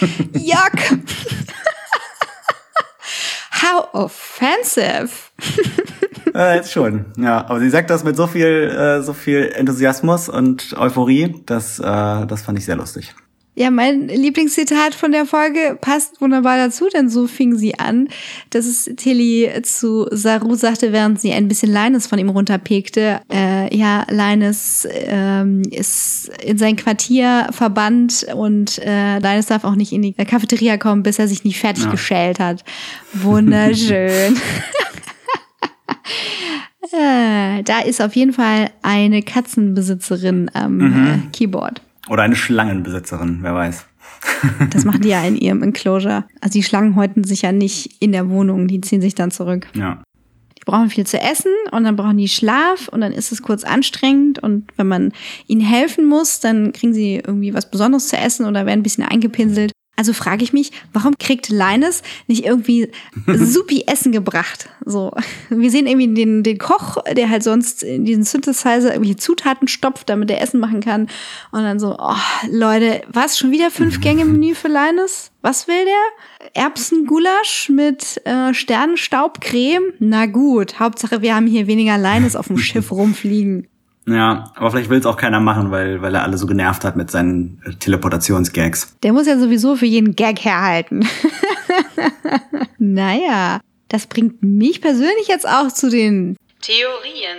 [0.34, 1.00] Yuck!
[3.62, 5.10] How offensive!
[6.34, 7.48] Äh, jetzt schon, ja.
[7.48, 11.82] Aber sie sagt das mit so viel, äh, so viel Enthusiasmus und Euphorie, das, äh,
[11.82, 13.14] das fand ich sehr lustig.
[13.58, 18.06] Ja, mein Lieblingszitat von der Folge passt wunderbar dazu, denn so fing sie an,
[18.50, 23.20] dass es Tilly zu Saru sagte, während sie ein bisschen Linus von ihm runterpegte.
[23.32, 29.90] Äh, ja, Linus ähm, ist in sein Quartier verbannt und äh, Linus darf auch nicht
[29.90, 31.90] in die Cafeteria kommen, bis er sich nicht fertig Ja.
[31.90, 32.62] geschält hat.
[33.12, 34.36] Wunderschön.
[36.92, 41.82] äh, da ist auf jeden Fall eine Katzenbesitzerin am äh, Keyboard.
[42.08, 43.86] Oder eine Schlangenbesitzerin, wer weiß.
[44.70, 46.24] Das machen die ja in ihrem Enclosure.
[46.40, 49.66] Also die Schlangen häuten sich ja nicht in der Wohnung, die ziehen sich dann zurück.
[49.74, 50.02] Ja.
[50.58, 53.64] Die brauchen viel zu essen und dann brauchen die Schlaf und dann ist es kurz
[53.64, 55.12] anstrengend und wenn man
[55.46, 59.04] ihnen helfen muss, dann kriegen sie irgendwie was Besonderes zu essen oder werden ein bisschen
[59.04, 59.72] eingepinselt.
[59.98, 62.88] Also frage ich mich, warum kriegt Linus nicht irgendwie
[63.26, 64.68] supi Essen gebracht?
[64.84, 65.10] So,
[65.50, 70.08] wir sehen irgendwie den, den Koch, der halt sonst in diesen Synthesizer irgendwelche Zutaten stopft,
[70.08, 71.08] damit er Essen machen kann.
[71.50, 72.14] Und dann so, oh,
[72.48, 75.32] Leute, was schon wieder fünf Gänge Menü für Linus?
[75.42, 76.52] Was will der?
[76.62, 79.94] Erbsengulasch mit äh, Sternenstaubcreme?
[79.98, 83.66] Na gut, Hauptsache wir haben hier weniger Linus auf dem Schiff rumfliegen.
[84.10, 86.96] Ja, aber vielleicht will es auch keiner machen, weil, weil er alle so genervt hat
[86.96, 88.96] mit seinen äh, Teleportationsgags.
[89.02, 91.06] Der muss ja sowieso für jeden Gag herhalten.
[92.78, 97.36] naja, das bringt mich persönlich jetzt auch zu den Theorien.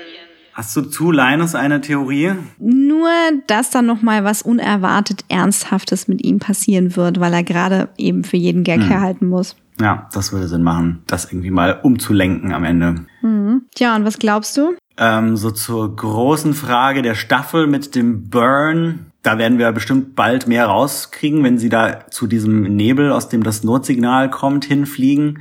[0.54, 2.34] Hast du zu Linus eine Theorie?
[2.58, 3.10] Nur,
[3.48, 8.24] dass dann noch mal was unerwartet Ernsthaftes mit ihm passieren wird, weil er gerade eben
[8.26, 8.90] für jeden Gag Hm.
[8.90, 9.56] herhalten muss.
[9.80, 13.06] Ja, das würde Sinn machen, das irgendwie mal umzulenken am Ende.
[13.22, 13.64] Mhm.
[13.74, 14.76] Tja, und was glaubst du?
[14.98, 19.12] Ähm, so zur großen Frage der Staffel mit dem Burn.
[19.24, 23.44] Da werden wir bestimmt bald mehr rauskriegen, wenn sie da zu diesem Nebel, aus dem
[23.44, 25.40] das Notsignal kommt, hinfliegen.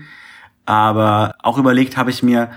[0.67, 2.51] Aber auch überlegt habe ich mir,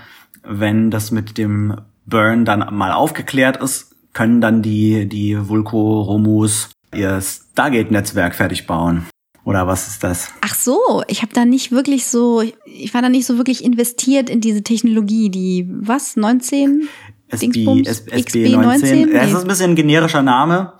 [0.44, 1.76] wenn das mit dem
[2.06, 9.06] Burn dann mal aufgeklärt ist, können dann die, die Vulko-Romus ihr Stargate-Netzwerk fertig bauen.
[9.44, 10.28] Oder was ist das?
[10.40, 14.30] Ach so, ich habe da nicht wirklich so, ich war da nicht so wirklich investiert
[14.30, 16.88] in diese Technologie, die, was, 19?
[17.28, 17.88] SB, Dingsbums?
[17.88, 18.56] S- XB19?
[18.56, 19.12] SB19.
[19.12, 19.32] Ja, es Nee.
[19.36, 20.74] ist ein bisschen ein generischer Name.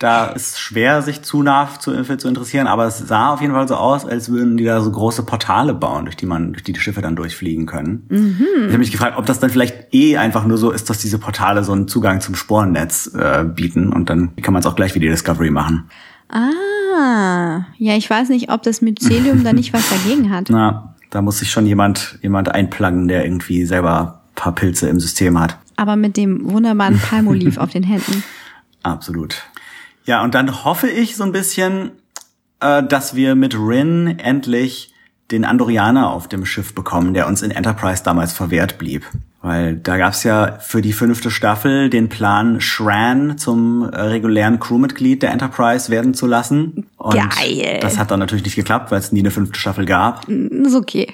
[0.00, 3.66] Da ist schwer, sich zu nah zu, zu interessieren, aber es sah auf jeden Fall
[3.68, 6.72] so aus, als würden die da so große Portale bauen, durch die man, durch die
[6.72, 8.04] die Schiffe dann durchfliegen können.
[8.10, 8.44] Mhm.
[8.58, 11.18] Ich habe mich gefragt, ob das dann vielleicht eh einfach nur so ist, dass diese
[11.18, 14.94] Portale so einen Zugang zum Sporennetz äh, bieten und dann kann man es auch gleich
[14.96, 15.88] wie die Discovery machen.
[16.28, 16.50] Ah,
[16.94, 20.46] ja, ich weiß nicht, ob das Mycelium da nicht was dagegen hat.
[20.50, 25.00] Na, da muss sich schon jemand, jemand einplagen, der irgendwie selber ein paar Pilze im
[25.00, 25.58] System hat.
[25.76, 28.22] Aber mit dem wunderbaren Palmoliv auf den Händen.
[28.82, 29.42] Absolut.
[30.04, 31.92] Ja, und dann hoffe ich so ein bisschen,
[32.60, 34.92] äh, dass wir mit Rin endlich
[35.30, 39.04] den Andorianer auf dem Schiff bekommen, der uns in Enterprise damals verwehrt blieb.
[39.44, 45.22] Weil da gab's ja für die fünfte Staffel den Plan, Shran zum äh, regulären Crewmitglied
[45.22, 46.86] der Enterprise werden zu lassen.
[46.96, 47.78] Und Geil.
[47.82, 50.26] das hat dann natürlich nicht geklappt, weil es nie eine fünfte Staffel gab.
[50.30, 51.12] Ist okay.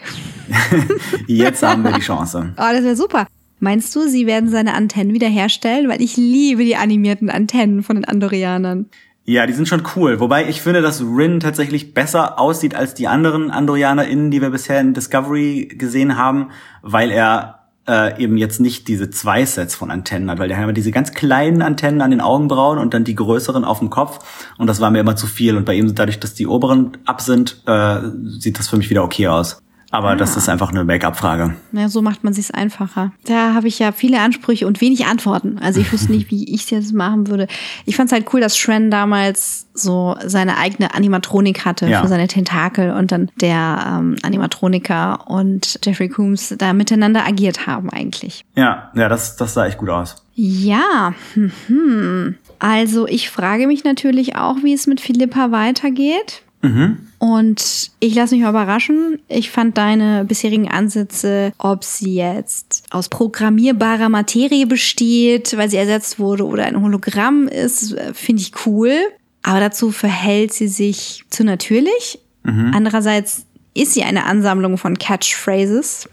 [1.26, 2.54] Jetzt haben wir die Chance.
[2.56, 3.26] Oh, das wäre super.
[3.58, 5.88] Meinst du, sie werden seine Antennen wiederherstellen?
[5.88, 8.86] Weil ich liebe die animierten Antennen von den Andorianern.
[9.24, 10.20] Ja, die sind schon cool.
[10.20, 14.80] Wobei ich finde, dass Rin tatsächlich besser aussieht als die anderen AndorianerInnen, die wir bisher
[14.80, 16.50] in Discovery gesehen haben,
[16.82, 20.64] weil er äh, eben jetzt nicht diese zwei Sets von Antennen hat, weil der hat
[20.64, 24.52] immer diese ganz kleinen Antennen an den Augenbrauen und dann die größeren auf dem Kopf
[24.58, 27.20] und das war mir immer zu viel und bei ihm, dadurch, dass die oberen ab
[27.20, 28.00] sind, äh,
[28.38, 29.62] sieht das für mich wieder okay aus.
[29.92, 31.56] Aber das ist einfach eine Make-up-Frage.
[31.72, 33.12] Ja, so macht man sich's einfacher.
[33.24, 35.58] Da habe ich ja viele Ansprüche und wenig Antworten.
[35.58, 37.48] Also ich wüsste nicht, wie ich es jetzt machen würde.
[37.86, 42.02] Ich fand's halt cool, dass Shran damals so seine eigene Animatronik hatte Ja.
[42.02, 47.90] für seine Tentakel und dann der ähm, Animatroniker und Jeffrey Coombs da miteinander agiert haben
[47.90, 48.44] eigentlich.
[48.54, 50.24] Ja, ja, das, das sah echt gut aus.
[50.34, 52.36] Ja, mhm.
[52.58, 56.42] also ich frage mich natürlich auch, wie es mit Philippa weitergeht.
[57.20, 59.20] Und ich lasse mich mal überraschen.
[59.28, 66.18] Ich fand deine bisherigen Ansätze, ob sie jetzt aus programmierbarer Materie besteht, weil sie ersetzt
[66.18, 68.94] wurde oder ein Hologramm ist, äh, finde ich cool.
[69.42, 72.18] Aber dazu verhält sie sich zu natürlich.
[72.74, 73.44] Andererseits
[73.74, 76.08] ist sie eine Ansammlung von Catchphrases.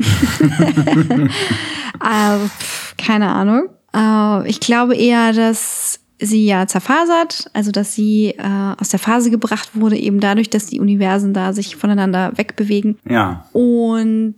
[1.99, 3.69] Also, pf, keine Ahnung.
[3.95, 9.29] Äh, ich glaube eher, dass sie ja zerfasert, also dass sie äh, aus der Phase
[9.29, 12.97] gebracht wurde, eben dadurch, dass die Universen da sich voneinander wegbewegen.
[13.07, 14.37] Ja, Und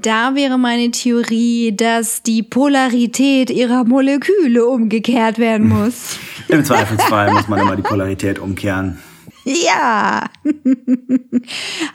[0.00, 6.18] da wäre meine Theorie, dass die Polarität ihrer Moleküle umgekehrt werden muss.
[6.48, 8.98] im Zweifelsfall muss man immer die Polarität umkehren.
[9.44, 10.26] Ja.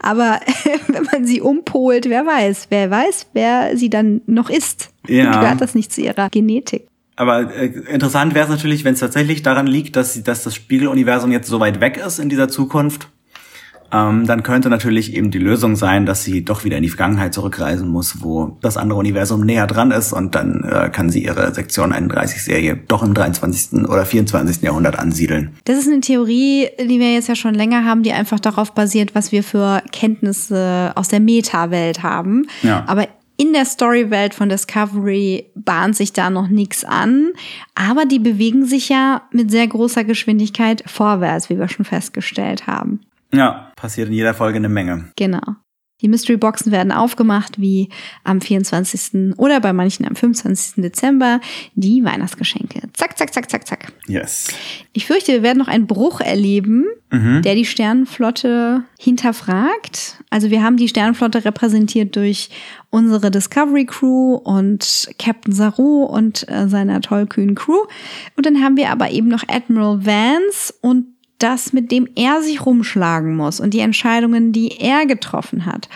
[0.02, 0.40] Aber
[0.88, 4.90] wenn man sie umpolt, wer weiß, wer weiß, wer sie dann noch ist.
[5.08, 5.42] Ja.
[5.42, 6.88] Gehört das nicht zu ihrer Genetik?
[7.18, 10.56] Aber äh, interessant wäre es natürlich, wenn es tatsächlich daran liegt, dass, sie- dass das
[10.56, 13.10] Spiegeluniversum jetzt so weit weg ist in dieser Zukunft.
[13.90, 17.34] Ähm, dann könnte natürlich eben die Lösung sein, dass sie doch wieder in die Vergangenheit
[17.34, 21.54] zurückreisen muss, wo das andere Universum näher dran ist und dann äh, kann sie ihre
[21.54, 23.86] Sektion 31-Serie doch im 23.
[23.88, 24.62] oder 24.
[24.62, 25.52] Jahrhundert ansiedeln.
[25.64, 29.16] Das ist eine Theorie, die wir jetzt ja schon länger haben, die einfach darauf basiert,
[29.16, 32.48] was wir für Kenntnisse aus der Meta-Welt haben.
[32.64, 32.84] Ja.
[32.88, 33.08] Aber
[33.38, 37.34] in der Story-Welt von Discovery bahnt sich da noch nichts an.
[37.76, 43.02] Aber die bewegen sich ja mit sehr großer Geschwindigkeit vorwärts, wie wir schon festgestellt haben.
[43.34, 45.12] Ja, passiert in jeder Folge eine Menge.
[45.16, 45.56] Genau.
[46.02, 47.90] Die Mystery Boxen werden aufgemacht, wie
[48.24, 49.36] am 24.
[49.38, 50.84] oder bei manchen am 25.
[50.84, 51.40] Dezember
[51.76, 52.82] die Weihnachtsgeschenke.
[52.94, 53.94] Zack, zack, zack, zack, zack.
[54.08, 54.50] Yes.
[54.94, 60.18] Ich fürchte, wir werden noch einen Bruch erleben, der die Sternenflotte hinterfragt.
[60.30, 62.50] Also wir haben die Sternenflotte repräsentiert durch
[62.90, 67.86] unsere Discovery Crew und Captain Saru und äh, seiner tollkühnen Crew.
[68.36, 71.06] Und dann haben wir aber eben noch Admiral Vance und
[71.40, 75.90] das, mit dem er sich rumschlagen muss und die Entscheidungen, die er getroffen hat.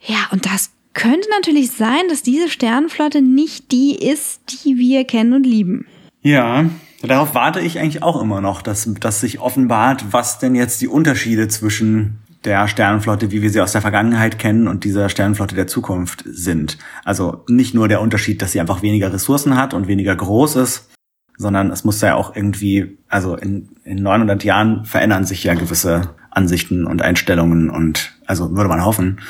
[0.00, 5.32] Ja, und das könnte natürlich sein, dass diese Sternenflotte nicht die ist, die wir kennen
[5.32, 5.86] und lieben.
[6.22, 6.66] Ja,
[7.02, 10.88] darauf warte ich eigentlich auch immer noch, dass, dass sich offenbart, was denn jetzt die
[10.88, 15.68] Unterschiede zwischen der Sternenflotte, wie wir sie aus der Vergangenheit kennen und dieser Sternenflotte der
[15.68, 16.76] Zukunft sind.
[17.04, 20.90] Also nicht nur der Unterschied, dass sie einfach weniger Ressourcen hat und weniger groß ist,
[21.38, 26.14] sondern es muss ja auch irgendwie, also in, in 900 Jahren verändern sich ja gewisse
[26.30, 29.20] Ansichten und Einstellungen und also würde man hoffen,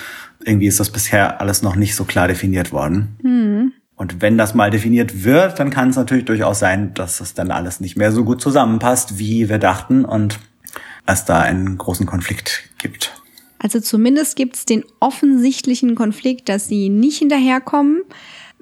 [0.44, 3.16] irgendwie ist das bisher alles noch nicht so klar definiert worden.
[3.22, 3.72] Hm.
[3.96, 7.50] Und wenn das mal definiert wird, dann kann es natürlich durchaus sein, dass es dann
[7.50, 10.40] alles nicht mehr so gut zusammenpasst, wie wir dachten und
[11.06, 13.12] es da einen großen Konflikt gibt.
[13.58, 18.02] Also zumindest gibt es den offensichtlichen Konflikt, dass sie nicht hinterherkommen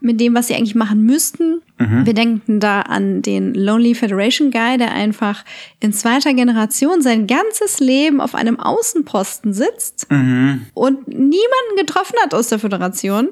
[0.01, 1.62] mit dem, was sie eigentlich machen müssten.
[1.78, 2.07] Mhm.
[2.07, 5.44] Wir denken da an den Lonely Federation Guy, der einfach
[5.80, 10.66] in zweiter Generation sein ganzes Leben auf einem Außenposten sitzt Mhm.
[10.74, 13.28] und niemanden getroffen hat aus der Föderation.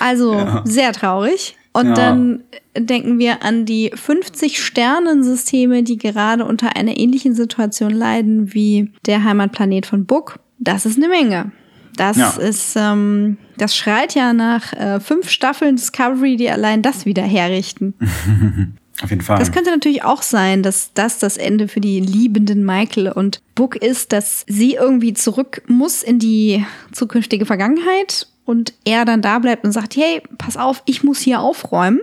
[0.00, 0.62] Also Ja.
[0.64, 1.56] sehr traurig.
[1.72, 1.94] Und Ja.
[1.94, 2.42] dann
[2.76, 9.24] denken wir an die 50 Sternensysteme, die gerade unter einer ähnlichen Situation leiden wie der
[9.24, 10.38] Heimatplanet von Book.
[10.58, 11.50] Das ist eine Menge.
[11.96, 12.30] Das Ja.
[12.30, 17.94] ist, ähm, das schreit ja nach äh, fünf Staffeln Discovery, die allein das wieder herrichten.
[19.02, 19.38] Auf jeden Fall.
[19.38, 23.74] Das könnte natürlich auch sein, dass das das Ende für die liebenden Michael und Book
[23.76, 29.64] ist, dass sie irgendwie zurück muss in die zukünftige Vergangenheit und er dann da bleibt
[29.64, 32.00] und sagt, hey, pass auf, ich muss hier aufräumen.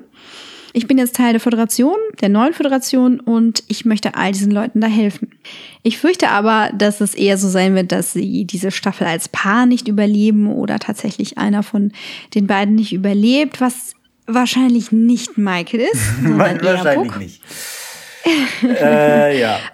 [0.73, 4.81] Ich bin jetzt Teil der Föderation, der neuen Föderation und ich möchte all diesen Leuten
[4.81, 5.31] da helfen.
[5.83, 9.65] Ich fürchte aber, dass es eher so sein wird, dass sie diese Staffel als Paar
[9.65, 11.91] nicht überleben oder tatsächlich einer von
[12.35, 13.93] den beiden nicht überlebt, was
[14.27, 17.17] wahrscheinlich nicht Michael ist, sondern Book.
[17.17, 17.41] nicht.
[18.63, 19.59] äh, ja.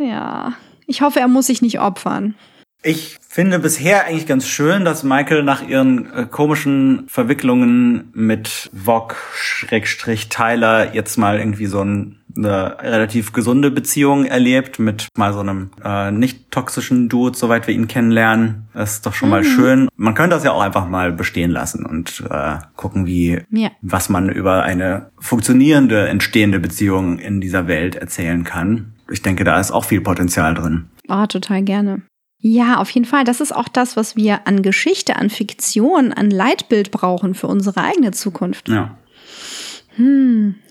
[0.00, 0.54] Ja,
[0.86, 2.36] ich hoffe, er muss sich nicht opfern.
[2.84, 9.16] Ich finde bisher eigentlich ganz schön, dass Michael nach ihren äh, komischen Verwicklungen mit Vog
[9.34, 15.40] Schrägstrich Tyler jetzt mal irgendwie so ein, eine relativ gesunde Beziehung erlebt mit mal so
[15.40, 18.68] einem äh, nicht toxischen Dude, soweit wir ihn kennenlernen.
[18.72, 19.88] Das ist doch schon mal schön.
[19.96, 23.70] Man könnte das ja auch einfach mal bestehen lassen und äh, gucken, wie Ja.
[23.82, 28.94] was man über eine funktionierende, entstehende Beziehung in dieser Welt erzählen kann.
[29.10, 30.86] Ich denke, da ist auch viel Potenzial drin.
[31.08, 32.02] Oh, total gerne.
[32.40, 33.24] Ja, auf jeden Fall.
[33.24, 37.82] Das ist auch das, was wir an Geschichte, an Fiktion, an Leitbild brauchen für unsere
[37.82, 38.68] eigene Zukunft.
[38.68, 38.96] Ja.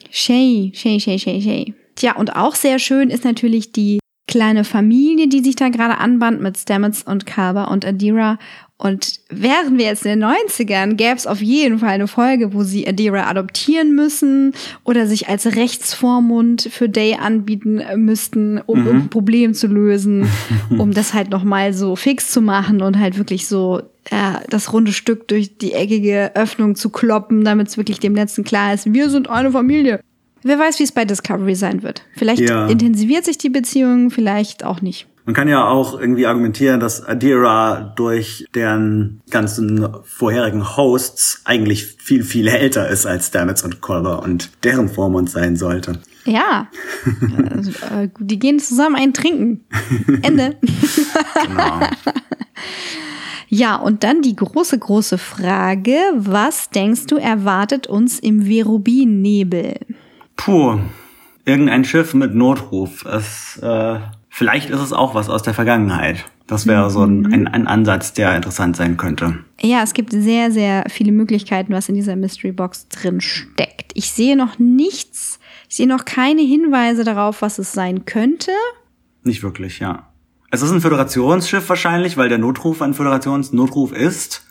[0.10, 1.74] Shay, Shay, Shay, Shay, Shay.
[1.96, 6.42] Tja, und auch sehr schön ist natürlich die kleine Familie, die sich da gerade anband
[6.42, 8.38] mit Stamets und Kalber und Adira.
[8.80, 12.62] Und wären wir jetzt in den 90ern, gäbe es auf jeden Fall eine Folge, wo
[12.62, 14.54] sie Adira adoptieren müssen
[14.84, 20.28] oder sich als Rechtsvormund für Day anbieten äh, müssten, um irgendein Problem zu lösen,
[20.78, 23.80] um das halt nochmal so fix zu machen und halt wirklich so
[24.12, 28.44] äh, das runde Stück durch die eckige Öffnung zu kloppen, damit es wirklich dem Letzten
[28.44, 30.02] klar ist, wir sind eine Familie.
[30.44, 32.04] Wer weiß, wie es bei Discovery sein wird.
[32.16, 32.68] Vielleicht Ja.
[32.68, 35.08] intensiviert sich die Beziehung, vielleicht auch nicht.
[35.28, 42.24] Man kann ja auch irgendwie argumentieren, dass Adira durch deren ganzen vorherigen Hosts eigentlich viel,
[42.24, 46.00] viel älter ist als Stamets und Kolber und deren Vormund sein sollte.
[46.24, 46.70] Ja.
[47.54, 49.66] also, äh, die gehen zusammen einen trinken.
[50.22, 50.56] Ende.
[51.46, 51.80] Genau.
[53.50, 55.96] Ja, und dann die große, große Frage.
[56.16, 59.76] Was denkst du erwartet uns im Verubin-Nebel?
[60.36, 60.80] Puh,
[61.46, 63.06] irgendein Schiff mit Notruf.
[63.06, 64.00] Es, äh,
[64.38, 66.26] vielleicht ist es auch was aus der Vergangenheit.
[66.46, 69.40] Das wäre so ein, ein, ein Ansatz, der interessant sein könnte.
[69.62, 73.94] Ja, es gibt sehr, sehr viele Möglichkeiten, was in dieser Mystery Box drin steckt.
[73.96, 78.52] Ich sehe noch nichts, ich sehe noch keine Hinweise darauf, was es sein könnte.
[79.24, 80.08] Nicht wirklich, ja.
[80.52, 84.46] Es ist ein Föderationsschiff wahrscheinlich, weil der Notruf ein Föderationsnotruf ist.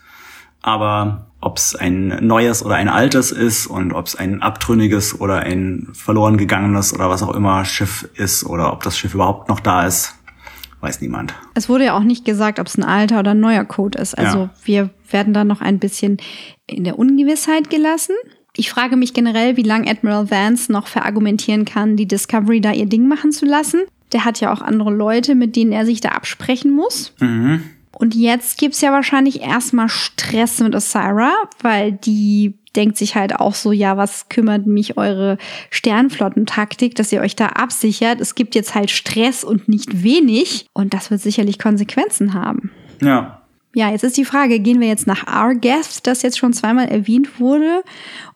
[0.61, 5.39] Aber ob es ein neues oder ein altes ist und ob es ein abtrünniges oder
[5.41, 9.59] ein verloren gegangenes oder was auch immer Schiff ist oder ob das Schiff überhaupt noch
[9.59, 10.15] da ist,
[10.81, 11.33] weiß niemand.
[11.53, 14.17] Es wurde ja auch nicht gesagt, ob es ein alter oder ein neuer Code ist.
[14.17, 14.49] Also Ja.
[14.63, 16.17] wir werden da noch ein bisschen
[16.65, 18.15] in der Ungewissheit gelassen.
[18.55, 22.87] Ich frage mich generell, wie lange Admiral Vance noch verargumentieren kann, die Discovery da ihr
[22.87, 23.81] Ding machen zu lassen.
[24.13, 27.13] Der hat ja auch andere Leute, mit denen er sich da absprechen muss.
[27.19, 27.61] Mhm.
[27.99, 31.33] Und jetzt gibt's ja wahrscheinlich erstmal Stress mit Osira,
[31.63, 35.39] weil die denkt sich halt auch so, ja, was kümmert mich eure
[35.71, 38.21] Sternflottentaktik, dass ihr euch da absichert?
[38.21, 42.71] Es gibt jetzt halt Stress und nicht wenig und das wird sicherlich Konsequenzen haben.
[43.01, 43.41] Ja.
[43.75, 47.39] Ja, jetzt ist die Frage, gehen wir jetzt nach Argath, das jetzt schon zweimal erwähnt
[47.39, 47.83] wurde,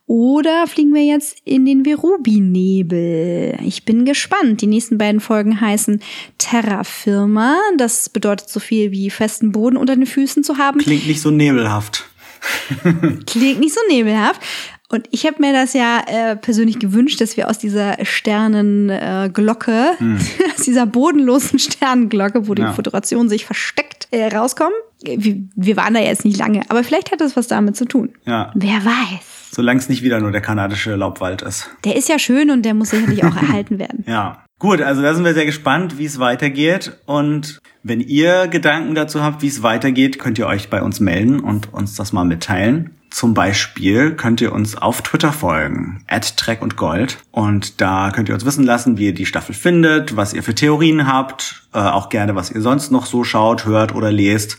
[0.05, 3.57] oder fliegen wir jetzt in den Verubi-Nebel?
[3.63, 4.61] Ich bin gespannt.
[4.61, 6.01] Die nächsten beiden Folgen heißen
[6.37, 7.57] Terra Firma.
[7.77, 10.79] Das bedeutet so viel wie festen Boden unter den Füßen zu haben.
[10.79, 12.09] Klingt nicht so nebelhaft.
[13.25, 14.41] Klingt nicht so nebelhaft.
[14.91, 20.51] Und ich habe mir das ja äh, persönlich gewünscht, dass wir aus dieser Sternenglocke, äh,
[20.55, 22.73] aus dieser bodenlosen Sternenglocke, wo die Ja.
[22.73, 24.73] Föderation sich versteckt, äh, rauskommen.
[25.03, 28.09] Wir, wir waren da jetzt nicht lange, aber vielleicht hat das was damit zu tun.
[28.25, 28.51] Ja.
[28.53, 29.49] Wer weiß.
[29.53, 31.69] Solange es nicht wieder nur der kanadische Laubwald ist.
[31.83, 34.03] Der ist ja schön und der muss sicherlich auch erhalten werden.
[34.07, 34.43] Ja.
[34.59, 36.95] Gut, also da sind wir sehr gespannt, wie es weitergeht.
[37.07, 41.39] Und wenn ihr Gedanken dazu habt, wie es weitergeht, könnt ihr euch bei uns melden
[41.39, 42.91] und uns das mal mitteilen.
[43.11, 47.17] Zum Beispiel könnt ihr uns auf Twitter folgen, at Trek und Gold.
[47.31, 50.55] Und da könnt ihr uns wissen lassen, wie ihr die Staffel findet, was ihr für
[50.55, 54.57] Theorien habt, äh, auch gerne, was ihr sonst noch so schaut, hört oder lest.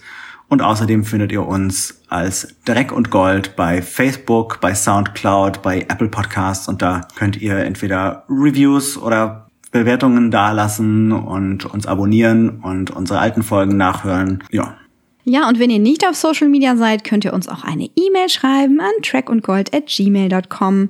[0.49, 6.09] Und außerdem findet ihr uns als Dreck und Gold bei Facebook, bei Soundcloud, bei Apple
[6.09, 13.19] Podcasts und da könnt ihr entweder Reviews oder Bewertungen dalassen und uns abonnieren und unsere
[13.19, 14.45] alten Folgen nachhören.
[14.51, 14.77] Ja.
[15.25, 18.29] Ja, und wenn ihr nicht auf Social Media seid, könnt ihr uns auch eine E-Mail
[18.29, 20.89] schreiben an trackundgold@gmail.com.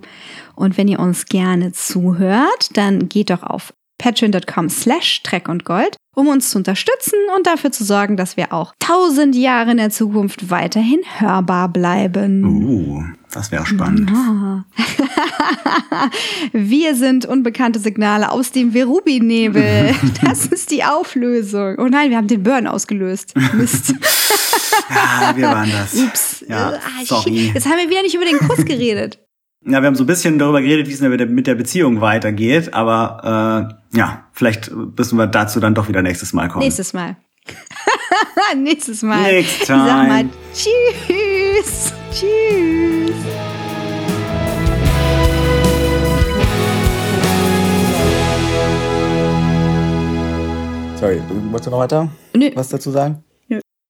[0.54, 5.96] Und wenn ihr uns gerne zuhört, dann geht doch auf patreon.com slash track und gold,
[6.16, 9.90] um uns zu unterstützen und dafür zu sorgen, dass wir auch tausend Jahre in der
[9.90, 12.44] Zukunft weiterhin hörbar bleiben.
[12.44, 14.10] Uh, das wäre spannend.
[16.52, 19.94] Wir sind unbekannte Signale aus dem Verubi-Nebel.
[20.24, 21.76] Das ist die Auflösung.
[21.78, 23.34] Oh nein, wir haben den Burn ausgelöst.
[23.54, 23.94] Mist.
[24.88, 25.94] Ja, wir waren das.
[25.94, 26.44] Ups.
[26.48, 27.50] Ja, Ah, sorry.
[27.54, 29.18] Jetzt haben wir wieder nicht über den Kuss geredet.
[29.64, 33.68] Ja, wir haben so ein bisschen darüber geredet, wie es mit der- Beziehung weitergeht, aber
[33.92, 36.64] äh, ja, vielleicht müssen wir dazu dann doch wieder nächstes Mal kommen.
[36.64, 37.16] Nächstes Mal.
[38.56, 39.22] Nächstes Mal.
[39.22, 40.30] Next Ich Sag mal time.
[40.54, 41.92] Tschüss.
[42.12, 43.16] Tschüss.
[51.00, 52.50] Sorry, du wolltest du noch weiter Nö.
[52.54, 53.24] was dazu sagen?